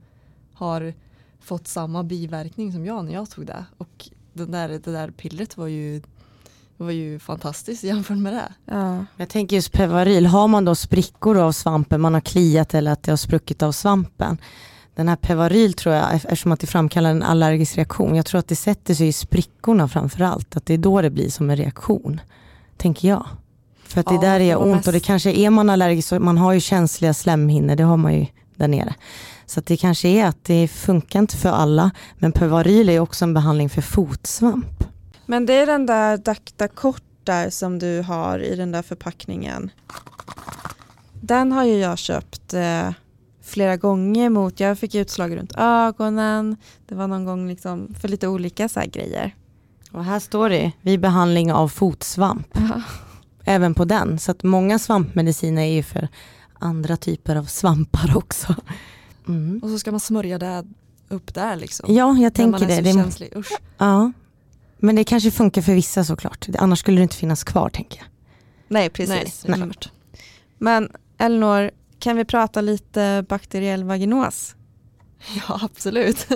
[0.52, 0.94] har
[1.40, 3.64] fått samma biverkning som jag när jag tog det.
[3.78, 6.02] Och det där, det där pillret var ju,
[6.76, 8.52] var ju fantastiskt jämfört med det.
[8.64, 9.04] Ja.
[9.16, 13.02] Jag tänker just Pevaryl, har man då sprickor av svampen, man har kliat eller att
[13.02, 14.38] det har spruckit av svampen.
[14.94, 18.48] Den här Pevaryl tror jag, eftersom att det framkallar en allergisk reaktion, jag tror att
[18.48, 20.56] det sätter sig i sprickorna framför allt.
[20.56, 22.20] Att det är då det blir som en reaktion,
[22.76, 23.26] tänker jag.
[23.84, 25.70] För att det Ja, där det är var ont mest- och det kanske är man
[25.70, 28.94] allergisk, så man har ju känsliga slemhinnor, det har man ju där nere.
[29.46, 33.24] Så att det kanske är att det funkar inte för alla, men Pevaryl är också
[33.24, 34.84] en behandling för fotsvamp.
[35.26, 39.70] Men det är den där Dacta kort där som du har i den där förpackningen.
[41.20, 42.90] Den har ju jag köpt eh,
[43.42, 46.56] flera gånger mot, jag fick utslag runt ögonen,
[46.86, 49.34] det var någon gång liksom för lite olika så här grejer.
[49.92, 52.58] Och här står det, vid behandling av fotsvamp.
[53.46, 54.18] även på den.
[54.18, 56.08] Så att många svampmediciner är ju för
[56.58, 58.54] andra typer av svampar också.
[59.28, 59.60] Mm.
[59.62, 60.64] Och så ska man smörja det
[61.08, 61.94] upp där liksom.
[61.94, 62.76] Ja, jag tänker man är det.
[62.76, 63.36] så det känslig.
[63.36, 63.52] Usch.
[63.78, 64.12] ja.
[64.78, 66.46] Men det kanske funkar för vissa såklart.
[66.58, 68.06] Annars skulle det inte finnas kvar tänker jag.
[68.68, 69.44] Nej precis.
[69.46, 69.70] Nej, Nej.
[70.58, 74.54] Men Elinor, kan vi prata lite bakteriell vaginos?
[75.48, 76.26] Ja absolut.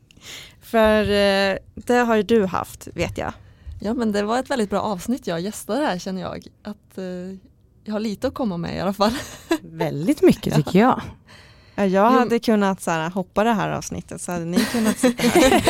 [0.60, 3.32] För eh, det har ju du haft vet jag.
[3.80, 6.46] Ja men det var ett väldigt bra avsnitt jag gästade här känner jag.
[6.62, 7.04] Att eh,
[7.84, 9.12] jag har lite att komma med i alla fall.
[9.62, 11.02] Väldigt mycket tycker jag.
[11.78, 12.18] Ja, Jag Jo.
[12.18, 15.60] hade kunnat så här, hoppa det här avsnittet så hade ni kunnat sitta här.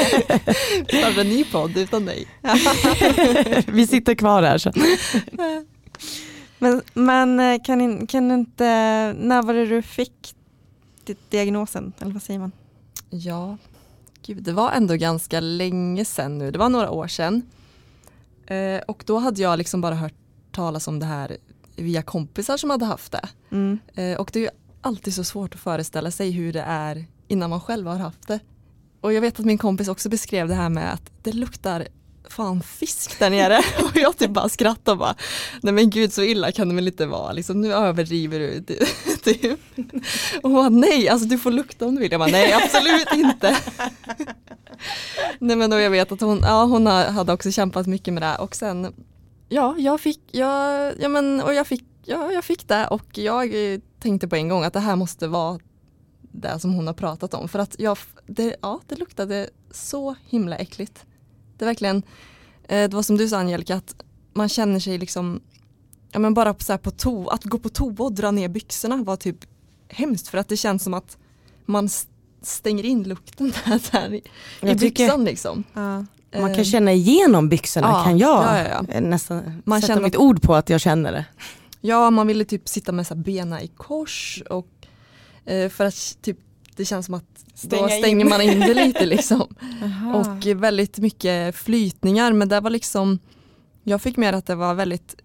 [0.98, 2.26] Starta en ny podd utan dig.
[3.66, 4.72] Vi sitter kvar här så.
[6.58, 8.64] Men, men eh, kan, kan du inte,
[9.18, 10.34] när var det du fick
[11.04, 11.92] di- diagnosen?
[12.00, 12.52] Eller vad säger man?
[13.10, 13.56] Ja,
[14.26, 16.50] gud det var ändå ganska länge sedan nu.
[16.50, 17.42] Det var några år sedan.
[18.46, 20.14] Eh, och då hade jag liksom bara hört
[20.52, 21.36] talas om det här
[21.76, 23.28] via kompisar som hade haft det.
[23.50, 23.78] Mm.
[23.94, 24.50] Eh, och det är
[24.80, 28.40] alltid så svårt att föreställa sig hur det är innan man själv har haft det.
[29.00, 31.88] Och jag vet att min kompis också beskrev det här med att det luktar
[32.30, 33.58] fan fisk där nere.
[33.84, 35.14] Och jag typ bara skrattade och bara
[35.62, 38.64] nej men gud så illa kan det väl inte vara liksom nu överdriver du
[39.22, 39.60] typ.
[40.42, 42.12] och hon bara nej alltså du får lukta om du vill.
[42.12, 43.56] Jag bara nej absolut inte.
[45.38, 48.36] Nej men och jag vet att hon, ja, hon hade också kämpat mycket med det
[48.36, 48.92] och sen
[49.48, 53.72] ja jag fick, ja, ja men och jag fick, ja, jag fick det och jag
[53.72, 55.58] eh, tänkte på en gång att det här måste vara
[56.32, 60.56] det som hon har pratat om för att jag, det, ja, det luktade så himla
[60.56, 61.04] äckligt.
[61.56, 61.96] Det är verkligen,
[62.68, 63.94] eh, det var som du sa Angelica, att
[64.32, 65.40] man känner sig liksom,
[66.12, 69.16] ja men bara så på to, att gå på toa och dra ner byxorna var
[69.16, 69.36] typ
[69.88, 71.16] hemskt för att det känns som att
[71.66, 71.88] man
[72.42, 74.22] stänger in lukten där, där i,
[74.70, 75.64] i byxan liksom.
[75.74, 75.80] Ja.
[75.80, 76.06] man
[76.50, 80.42] Eh, kan känna igenom byxorna ja, kan jag ja, nästan Man sätta känner- mitt ord
[80.42, 81.24] på att jag känner det.
[81.80, 84.68] Ja, man ville typ sitta med så bena i kors och
[85.44, 86.38] eh, för att typ
[86.76, 87.98] det känns som att Stänga då in.
[88.02, 89.56] stänger man in det lite liksom.
[90.14, 93.18] Och väldigt mycket flytningar men det var liksom
[93.82, 95.16] Jag fick mer att det var väldigt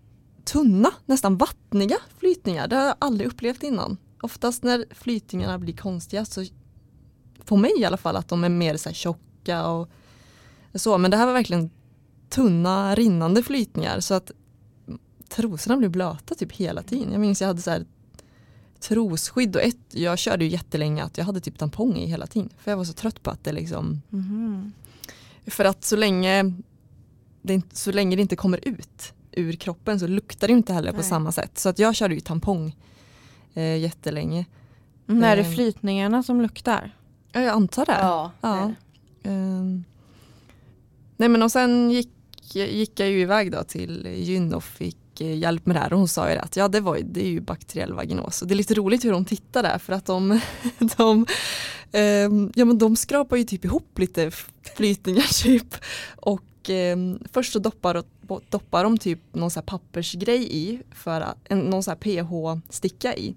[0.46, 2.68] tunna, nästan vattniga flytningar.
[2.68, 3.98] Det har jag aldrig upplevt innan.
[4.22, 6.46] Oftast när flytningarna blir konstiga så
[7.46, 9.90] på mig i alla fall att de är mer så här tjocka och
[10.74, 11.70] så men det här var verkligen
[12.30, 14.32] tunna rinnande flytningar så att
[15.36, 17.12] trosorna blev blöta typ hela tiden.
[17.12, 17.86] Jag minns jag hade så här
[18.80, 22.50] trosskydd och ett, jag körde ju jättelänge att jag hade typ tampong i hela tiden
[22.58, 24.72] för jag var så trött på att det liksom Mhm.
[25.48, 26.54] för att så länge
[27.42, 30.98] det, så länge det inte kommer ut ur kroppen så luktar det inte heller på
[30.98, 31.06] Nej.
[31.10, 31.58] samma sätt.
[31.60, 32.76] Så att jag körde ju tampong
[33.54, 34.46] eh, jättelänge.
[35.10, 35.54] Mm, är det Eh.
[35.54, 36.96] flytningarna som luktar?
[37.32, 37.98] Ja, jag antar det.
[38.00, 38.72] Ja, Ja.
[39.24, 39.84] Ehm.
[41.18, 42.10] nej men och sen gick,
[42.56, 45.94] gick jag ju iväg då till gyn och fick fick eh, hjälp med det här
[45.94, 48.42] och hon sa ju att ja det, var, det är ju bakteriell vaginos.
[48.42, 50.40] Och det är lite roligt hur hon tittar där för att de,
[50.98, 51.26] de,
[51.92, 54.32] ehm, ja, men de skrapar ju typ ihop lite
[54.76, 55.76] flytningar typ.
[56.16, 56.98] Och eh,
[57.32, 58.04] först så doppar,
[58.50, 63.36] doppar de typ någon så pappersgrej i, för att, någon så pH-sticka i.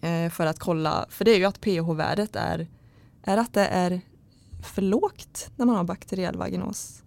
[0.00, 2.66] Eh, för att kolla, för det är ju att pH-värdet är,
[3.22, 4.00] är att det är
[4.74, 7.02] för lågt när man har bakteriell vaginos.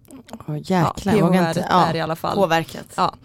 [0.48, 2.86] Oh, jäklar, ja, pH-värdet ja, är i alla fall påverkat.
[2.96, 3.16] Ja.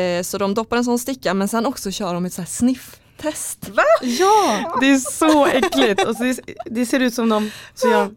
[0.00, 2.46] Eh, så de doppar en sån sticka men sen också kör de ett så här
[2.46, 3.68] sniff-test.
[3.68, 3.82] Va?
[4.02, 6.04] Ja, det är så äckligt.
[6.04, 8.10] Och så det, det ser ut som de så, gör,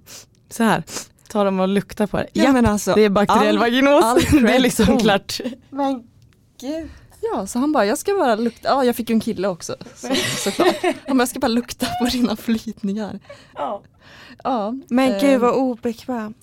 [0.49, 0.83] så här
[1.29, 2.27] tar de och luktar på det.
[2.33, 4.03] Ja, men alltså, det är bakteriell all, vaginos.
[4.03, 5.39] All det är liksom klart.
[5.69, 6.03] Men
[6.59, 6.89] gud.
[7.21, 9.75] Ja, så han bara, jag ska bara lukta, ja jag fick ju en kille också
[9.95, 10.75] så, såklart.
[11.07, 13.19] Han bara, jag ska bara lukta på dina flytningar.
[13.55, 13.81] Ja.
[14.43, 16.37] ja men gud vad obekvämt.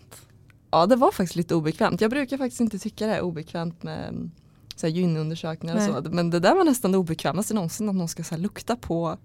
[0.72, 2.00] Ja det var faktiskt lite obekvämt.
[2.00, 4.30] Jag brukar faktiskt inte tycka det är obekvämt med mm,
[4.76, 6.10] så här, gynundersökningar och så.
[6.10, 9.18] Men det där var nästan det obekvämaste någonsin att någon ska så här, lukta på,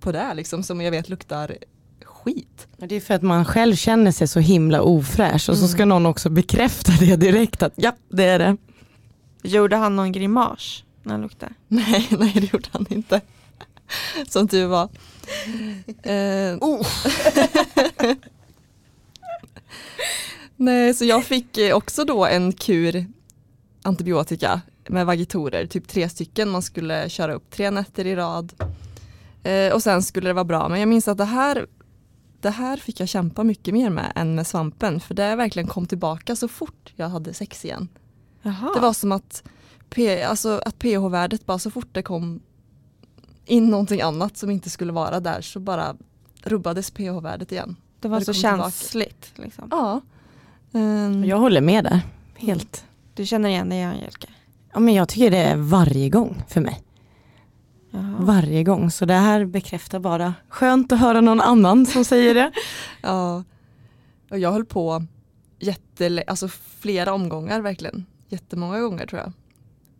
[0.00, 1.56] på det liksom som jag vet luktar
[2.04, 2.66] skit.
[2.76, 5.68] Det är för att man själv känner sig så himla ofräsch och mm.
[5.68, 8.56] så ska någon också bekräfta det direkt att ja det är det.
[9.42, 11.54] Gjorde han någon grimas när han luktade?
[11.68, 13.20] Nej, nej det gjorde han inte.
[14.28, 14.88] Som tur var.
[16.02, 16.56] eh.
[16.60, 16.86] oh.
[20.62, 23.06] Nej, så jag fick eh, också då en kur
[23.82, 26.50] antibiotika med vagitorer, typ tre stycken.
[26.50, 28.52] Man skulle köra upp tre nätter i rad.
[29.42, 30.68] Eh, och sen skulle det vara bra.
[30.68, 31.66] Men jag minns att det här,
[32.40, 35.00] det här fick jag kämpa mycket mer med än med svampen.
[35.00, 37.88] För det verkligen kom tillbaka så fort jag hade sex igen.
[38.42, 38.74] Jaha.
[38.74, 39.42] Det var som att,
[40.28, 42.40] alltså, att pH-värdet bara så fort det kom
[43.44, 45.96] in någonting annat som inte skulle vara där så bara
[46.42, 47.76] rubbades pH-värdet igen.
[48.00, 49.32] Det var det så känsligt?
[49.36, 49.68] Liksom.
[49.70, 50.00] Ja.
[50.72, 52.00] Um, jag håller med där,
[52.36, 52.84] helt.
[53.14, 54.28] Du känner igen dig Angelica?
[54.72, 56.82] Ja men jag tycker det är varje gång för mig.
[57.90, 58.16] Jaha.
[58.20, 62.52] Varje gång, så det här bekräftar bara skönt att höra någon annan som säger det.
[63.02, 63.44] ja,
[64.30, 65.06] och jag höll på
[65.58, 66.48] jätte, alltså
[66.78, 68.06] flera omgångar verkligen.
[68.28, 69.32] Jättemånga gånger tror jag.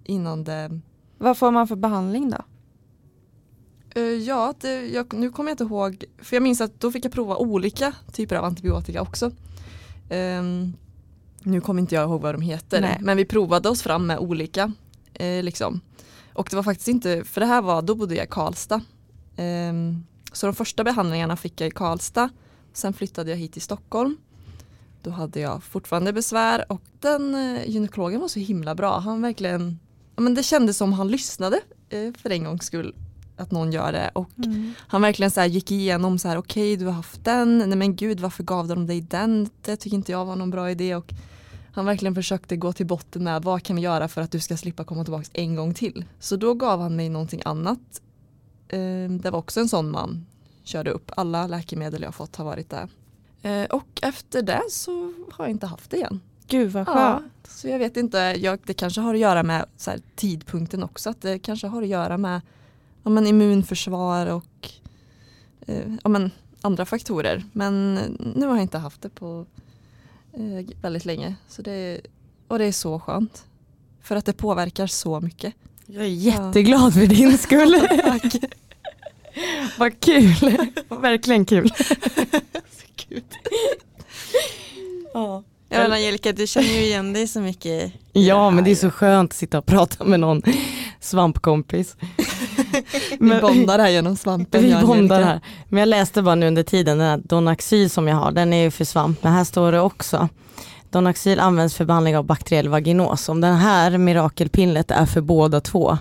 [0.04, 0.80] Innan det...
[1.18, 2.38] Vad får man för behandling då?
[4.00, 7.04] Uh, ja, det, jag, nu kommer jag inte ihåg, för jag minns att då fick
[7.04, 9.30] jag prova olika typer av antibiotika också.
[10.10, 10.76] Um,
[11.42, 12.98] nu kommer inte jag ihåg vad de heter Nej.
[13.00, 14.72] men vi provade oss fram med olika.
[15.14, 15.80] Eh, liksom.
[16.32, 18.80] Och det var faktiskt inte, för det här var, då bodde jag i Karlstad.
[19.36, 22.30] Um, så de första behandlingarna fick jag i Karlstad.
[22.72, 24.16] Sen flyttade jag hit till Stockholm.
[25.02, 28.98] Då hade jag fortfarande besvär och den eh, gynekologen var så himla bra.
[28.98, 29.78] Han verkligen,
[30.16, 32.94] ja, men det kändes som han lyssnade eh, för en gångs skull
[33.36, 34.72] att någon gör det och mm.
[34.78, 37.96] han verkligen så gick igenom så här okej okay, du har haft den, nej men
[37.96, 41.12] gud varför gav de dig den, det tycker inte jag var någon bra idé och
[41.74, 44.56] han verkligen försökte gå till botten med vad kan vi göra för att du ska
[44.56, 46.04] slippa komma tillbaka en gång till.
[46.20, 48.02] Så då gav han mig någonting annat.
[48.68, 50.26] Ehm, det var också en sån man
[50.64, 51.10] körde upp.
[51.16, 52.88] Alla läkemedel jag fått har varit det.
[53.42, 56.20] Ehm, och efter det så har jag inte haft det igen.
[56.46, 56.98] Gud vad skönt.
[57.42, 61.10] Ja, så jag vet inte, jag, det kanske har att göra med här, tidpunkten också.
[61.10, 62.40] Att det kanske har att göra med
[63.02, 64.70] ja, men immunförsvar och
[65.66, 66.30] eh, ja, men
[66.60, 67.44] andra faktorer.
[67.52, 67.94] Men
[68.36, 69.46] nu har jag inte haft det på
[70.32, 71.34] eh, väldigt länge.
[71.48, 72.00] Så det,
[72.48, 73.44] och det är så skönt.
[74.02, 75.54] För att det påverkar så mycket.
[75.86, 76.90] Jag är jätteglad ja.
[76.90, 77.80] för din skull.
[78.04, 78.34] Tack.
[79.78, 81.70] Vad kul, verkligen kul.
[83.08, 83.24] Gud.
[85.14, 85.42] Ja.
[85.68, 87.92] Ja Angelica du känner ju igen dig så mycket.
[88.12, 90.42] Ja men det är så skönt att sitta och prata med någon
[91.00, 91.96] svampkompis.
[93.20, 94.62] vi bondar här genom svampen.
[94.62, 95.40] Vi bondar här.
[95.68, 98.62] Men jag läste bara nu under tiden, den här Donaxyl som jag har, den är
[98.62, 100.28] ju för svamp, men här står det också
[100.92, 103.28] Donaxyl används för behandling av bakteriell vaginos.
[103.28, 105.98] Om den här mirakelpinnet är för båda två,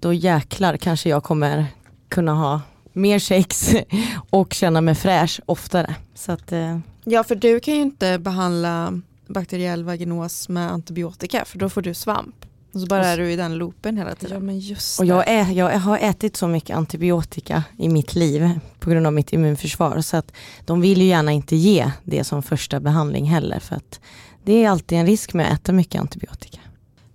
[0.00, 1.66] då jäklar kanske jag kommer
[2.08, 2.60] kunna ha
[2.92, 3.74] mer sex
[4.30, 5.94] och känna mig fräsch oftare.
[6.14, 6.78] Så att, eh.
[7.04, 11.94] Ja för du kan ju inte behandla bakteriell vaginos med antibiotika för då får du
[11.94, 12.44] svamp.
[12.76, 14.34] Och så bara är du i den loopen hela tiden.
[14.34, 18.50] Ja, men just och jag, är, jag har ätit så mycket antibiotika i mitt liv
[18.78, 20.32] på grund av mitt immunförsvar så att
[20.64, 24.00] de vill ju gärna inte ge det som första behandling heller för att
[24.44, 26.60] det är alltid en risk med att äta mycket antibiotika.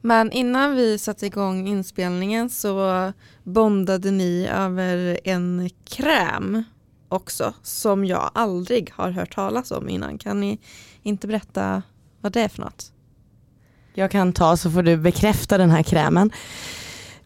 [0.01, 6.63] Men innan vi satte igång inspelningen så bondade ni över en kräm
[7.09, 10.17] också som jag aldrig har hört talas om innan.
[10.17, 10.59] Kan ni
[11.03, 11.83] inte berätta
[12.21, 12.91] vad det är för något?
[13.93, 16.31] Jag kan ta så får du bekräfta den här krämen.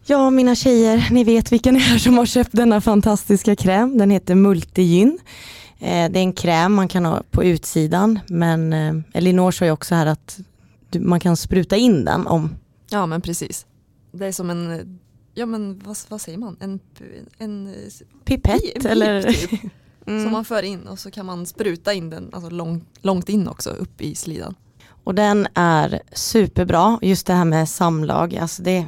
[0.06, 3.98] Ja mina tjejer, ni vet vilka ni är som har köpt denna fantastiska kräm.
[3.98, 5.18] Den heter Multigyn.
[5.78, 8.72] Eh, det är en kräm man kan ha på utsidan men
[9.12, 10.38] Elinor sa ju också här att
[10.98, 12.54] man kan spruta in den om
[12.88, 13.66] Ja men precis.
[14.12, 14.98] Det är som en,
[15.34, 16.80] ja men vad, vad säger man, en,
[17.38, 17.74] en,
[18.24, 19.22] Pipett pip eller?
[19.22, 19.50] typ,
[20.08, 20.22] Mm.
[20.22, 23.48] som man för in och så kan man spruta in den alltså långt, långt in
[23.48, 24.54] också upp i slidan.
[25.06, 28.36] Och den är superbra, just det här med samlag.
[28.36, 28.86] Alltså det,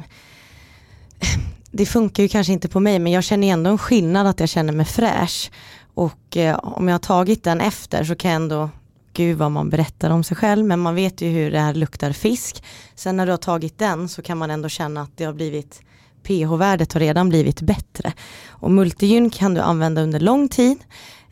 [1.71, 4.49] det funkar ju kanske inte på mig men jag känner ändå en skillnad att jag
[4.49, 5.51] känner mig fräsch.
[5.93, 8.69] Och eh, om jag har tagit den efter så kan jag ändå,
[9.13, 12.11] gud vad man berättar om sig själv, men man vet ju hur det här luktar
[12.11, 12.63] fisk.
[12.95, 15.81] Sen när du har tagit den så kan man ändå känna att det har blivit,
[16.23, 18.13] pH-värdet har redan blivit bättre.
[18.47, 20.77] Och multigyn kan du använda under lång tid.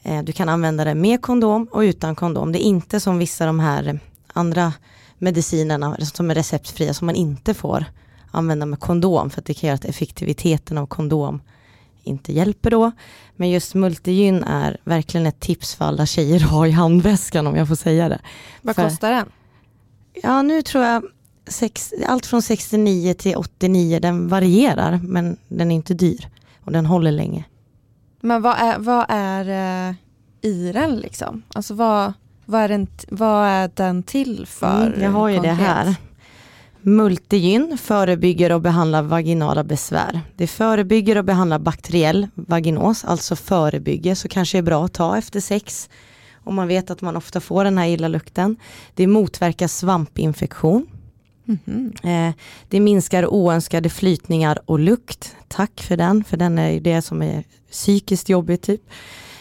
[0.04, 2.52] Eh, Du kan använda det med kondom och utan kondom.
[2.52, 4.00] Det är inte som vissa de här
[4.38, 4.74] andra
[5.18, 7.86] medicinerna som är receptfria som man inte får
[8.32, 11.42] använda med kondom för att det kan göra att effektiviteten av kondom
[12.04, 12.92] inte hjälper då.
[13.36, 17.56] Men just multigyn är verkligen ett tips för alla tjejer att ha i handväskan om
[17.56, 18.20] jag får säga det.
[18.62, 19.30] Vad för- kostar den?
[20.24, 21.04] Ja nu tror jag
[21.48, 26.28] sex, allt från 69 till 89 den varierar men den är inte dyr
[26.64, 27.44] och den håller länge.
[28.22, 29.96] Men vad är, vad är eh,
[30.42, 31.44] i den liksom?
[31.54, 32.14] Alltså vad,
[32.50, 34.88] vad, är, den, vad är den till för?
[34.88, 35.68] Mm, jag har ju det konkret?
[35.68, 35.96] här.
[36.82, 40.22] Multigyn förebygger och behandlar vaginala besvär.
[40.36, 45.40] Det förebygger och behandlar bakteriell vaginos, alltså förebygger, så kanske är bra att ta efter
[45.40, 45.90] sex.
[46.44, 48.56] Om man vet att man ofta får den här illalukten.
[48.94, 50.88] Det motverkar svampinfektion.
[51.46, 51.94] Mhm.
[52.04, 52.34] Eh,
[52.70, 55.36] det minskar oönskade flytningar och lukt.
[55.48, 58.82] Tack för den, för den är ju det som är psykiskt jobbigt typ.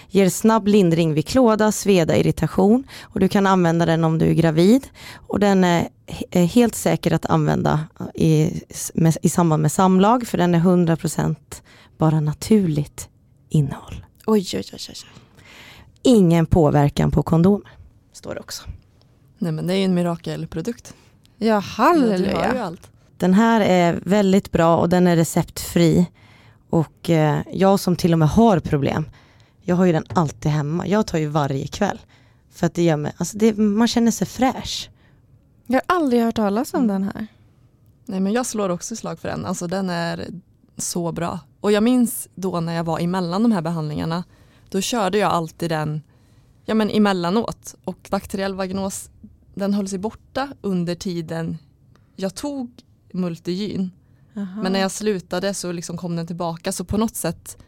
[0.09, 4.35] Ger snabb lindring vid klåda, sveda, irritation och du kan använda den om du är
[4.35, 4.89] gravid.
[5.29, 5.89] Och den är
[6.31, 7.81] är helt säker att använda
[8.15, 8.61] i,
[8.95, 11.37] med, i samband med samlag för den är 100%
[11.99, 13.09] bara naturligt
[13.49, 14.05] innehåll.
[14.27, 14.95] Oj, oj, oj, oj.
[16.03, 17.71] Ingen påverkan på kondomer,
[18.13, 18.63] står det också.
[19.39, 20.95] Nej men det är ju en mirakelprodukt.
[21.39, 22.65] Ja, Du har ju halleluja.
[22.65, 22.91] allt.
[23.19, 26.07] Den här är väldigt bra och den är receptfri.
[26.71, 29.05] Och eh, jag som till och med har problem,
[29.67, 30.87] jag har ju den alltid hemma.
[30.87, 32.01] Jag tar ju varje kväll.
[32.51, 34.91] För att det gör mig, alltså det, man känner sig fräsch.
[35.67, 37.27] Jag har aldrig hört talas om den här.
[38.05, 40.27] Nej men jag slår också slag för den, alltså den är
[40.77, 41.41] så bra.
[41.61, 44.25] Och jag minns då när jag var emellan de här behandlingarna,
[44.69, 46.03] då körde jag alltid den
[46.65, 47.75] ja, men emellanåt.
[47.85, 49.11] Och bakteriell vaginos,
[49.55, 51.59] den höll sig borta under tiden
[52.17, 52.71] jag tog
[53.13, 53.91] multigyn.
[54.63, 57.59] Men när jag slutade så liksom kom den tillbaka så på något sätt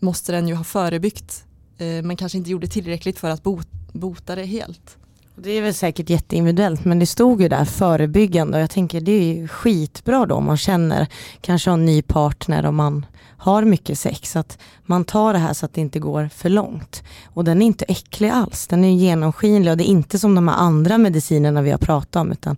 [0.00, 1.44] måste den ju ha förebyggt
[1.78, 4.96] eh, men kanske inte gjorde tillräckligt för att bot, bota det helt.
[5.36, 9.12] Det är väl säkert jätteindividuellt men det stod ju där förebyggande och jag tänker det
[9.12, 11.06] är ju skitbra då om man känner
[11.40, 13.06] kanske har en ny partner och man
[13.44, 17.02] har mycket sex att man tar det här så att det inte går för långt.
[17.24, 20.48] Och den är inte äcklig alls, den är genomskinlig och det är inte som de
[20.48, 22.56] här andra medicinerna vi har pratat om utan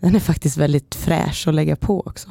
[0.00, 2.28] den är faktiskt väldigt fräsch att lägga på också.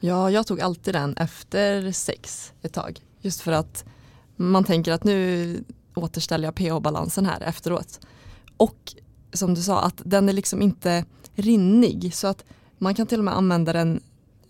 [0.00, 3.00] Ja, jag tog alltid den efter sex ett tag.
[3.20, 3.84] Just för att
[4.40, 5.64] man tänker att nu
[5.94, 8.00] återställer jag pH-balansen här efteråt.
[8.56, 8.94] Och
[9.32, 12.14] som du sa, att den är liksom inte rinnig.
[12.14, 12.44] Så att
[12.78, 14.00] man kan till och med använda den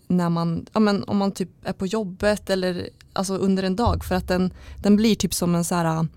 [0.07, 4.03] när man, ja men om man typ är på jobbet eller alltså under en dag.
[4.03, 6.07] För att den, den blir typ som en så här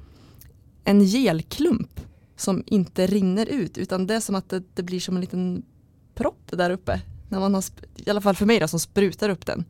[0.84, 2.00] en gelklump
[2.36, 3.78] som inte rinner ut.
[3.78, 5.62] Utan det är som att det, det blir som en liten
[6.14, 7.00] propp där uppe.
[7.28, 7.64] När man har,
[7.96, 9.64] I alla fall för mig då, som sprutar upp den.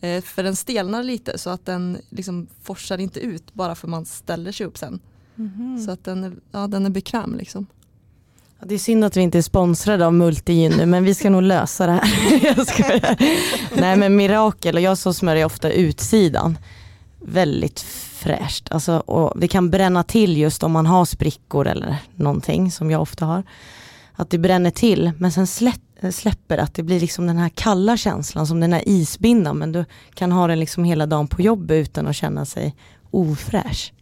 [0.00, 4.04] Eh, för den stelnar lite så att den liksom forsar inte ut bara för man
[4.04, 5.00] ställer sig upp sen.
[5.34, 5.78] Mhm.
[5.84, 7.66] Så att den är, ja, den är bekväm liksom.
[8.60, 11.30] Ja, Det är synd att vi inte är sponsrade av Multigyn nu men vi ska
[11.30, 12.04] nog lösa det här.
[13.00, 13.16] jag.
[13.80, 16.58] Nej men Mirakel och jag så smörjer ofta utsidan.
[17.18, 17.80] Väldigt
[18.20, 18.72] fräscht.
[18.72, 23.02] Alltså, och det kan bränna till just om man har sprickor eller någonting som jag
[23.02, 23.42] ofta har.
[24.12, 25.80] Att det bränner till men sen släpp,
[26.12, 29.72] släpper det, att det blir liksom den här kalla känslan som den här isbindan men
[29.72, 29.84] du
[30.14, 32.76] kan ha den liksom hela dagen på jobbet utan att känna sig
[33.10, 33.92] ofräsch.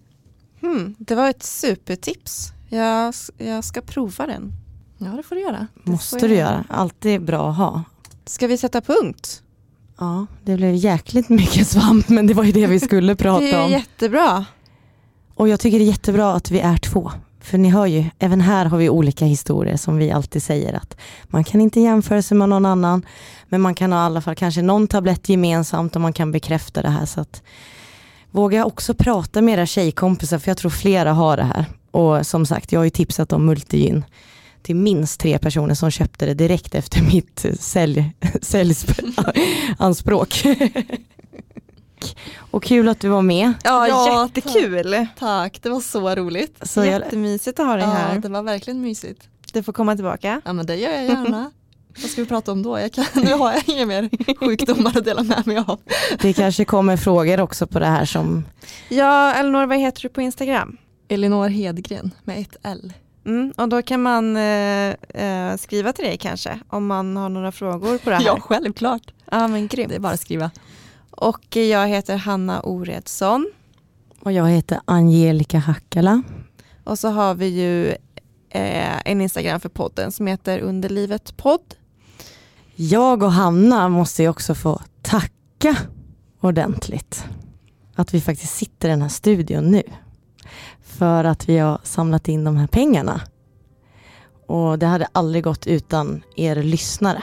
[0.61, 2.53] Hmm, det var ett supertips.
[2.69, 4.53] Jag, jag ska prova den.
[4.99, 5.67] Ja det får du göra.
[5.85, 7.83] Måste får du göra, alltid bra att ha.
[8.27, 9.43] Ska vi sätta punkt?
[9.99, 13.45] Ja, det blev jäkligt mycket svamp men det var ju det vi skulle Det prata
[13.45, 13.71] är om.
[13.71, 14.45] jättebra.
[15.35, 17.13] Och jag tycker det är jättebra att vi är två.
[17.41, 20.97] För ni hör ju, även här har vi olika historier som vi alltid säger att
[21.25, 23.07] man kan inte jämföra sig med någon annan.
[23.49, 26.83] Men man kan ha i alla fall kanske någon tablett gemensamt och man kan bekräfta
[26.83, 27.07] det här.
[27.07, 27.43] Så att
[28.31, 31.65] våga också prata med era tjejkompisar för jag tror flera har det här.
[31.91, 34.05] Och som sagt, jag har ju tipsat om Multigyn
[34.63, 38.13] till minst tre personer som köpte det direkt efter mitt eh, sälj,
[42.03, 42.49] säljanspråk.
[42.51, 43.53] och kul att du var med.
[43.65, 45.07] Ja, Ja, jättekul.
[45.19, 46.59] Tack, det var så roligt.
[46.63, 48.19] Så Jättemysigt att ha dig Ja, här.
[48.19, 49.29] det var verkligen mysigt.
[49.53, 50.41] Du får komma tillbaka.
[50.45, 51.51] Ja men det gör jag gärna.
[52.03, 52.79] Vad ska vi prata om då?
[52.81, 55.81] Jag kan, nu har jag inga mer sjukdomar att dela med mig av.
[56.21, 58.45] Det kanske kommer frågor också på det här som...
[58.89, 60.77] Ja, Elinor, vad heter du på Instagram?
[61.09, 62.93] Elinor Hedgren med ett L.
[63.27, 67.53] Mm, och då kan man eh, eh, skriva till dig kanske om man har några
[67.53, 68.25] frågor på det här.
[68.25, 69.03] Ja, självklart.
[69.31, 69.89] Ja, men grymt.
[69.89, 70.51] Det är bara att skriva.
[71.21, 73.51] Och jag heter Hanna Oredsson.
[74.21, 76.23] Och jag heter Angelica Hackala.
[76.85, 77.89] Och så har vi ju
[78.51, 81.75] eh, en Instagram för podden som heter Underlivet podd.
[82.77, 85.77] Jag och Hanna måste ju också få tacka
[86.41, 87.25] ordentligt.
[87.95, 89.83] Att vi faktiskt sitter i den här studion nu.
[90.83, 93.21] För att vi har samlat in de här pengarna.
[94.47, 97.23] Och det hade aldrig gått utan er lyssnare.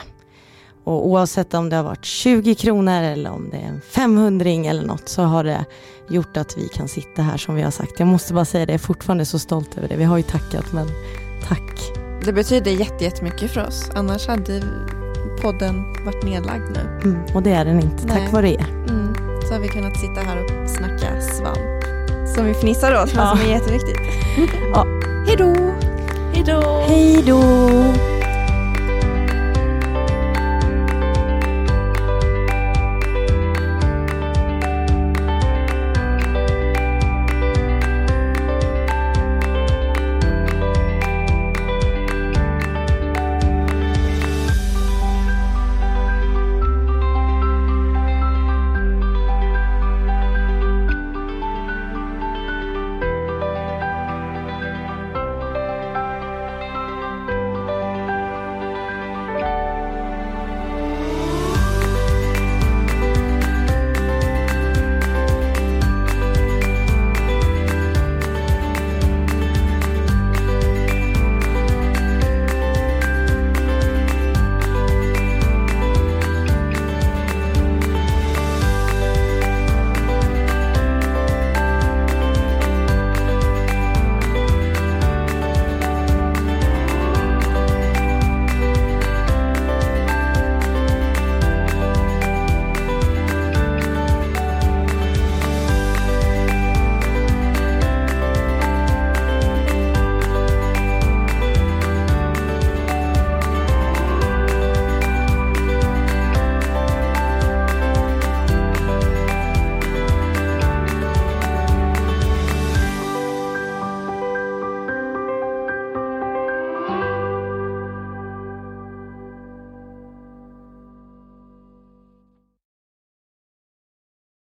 [0.86, 4.82] Och oavsett om det har varit 20 kronor eller om det är en 500 eller
[4.82, 5.64] något så har det
[6.08, 7.92] gjort att vi kan sitta här som vi har sagt.
[7.98, 9.96] Jag måste bara säga det, jag är fortfarande så stolt över det.
[9.96, 10.86] Vi har ju tackat men
[11.48, 11.92] tack.
[12.24, 12.70] Det betyder
[13.00, 13.90] jättemycket för oss.
[13.94, 14.62] Annars hade
[15.42, 16.80] podden varit nedlagd nu.
[17.10, 18.16] Mm, och det är den inte, Nej.
[18.22, 18.66] tack vare er.
[18.88, 19.14] Mm.
[19.48, 21.84] Så har vi kunnat sitta här och snacka svamp.
[22.34, 23.36] Som vi fnissar åt men Ja.
[23.36, 23.96] som är jätteviktigt.
[24.74, 24.86] Ja.
[25.26, 25.54] Hej då!
[26.34, 26.84] Hej då!
[26.88, 28.15] Hej då!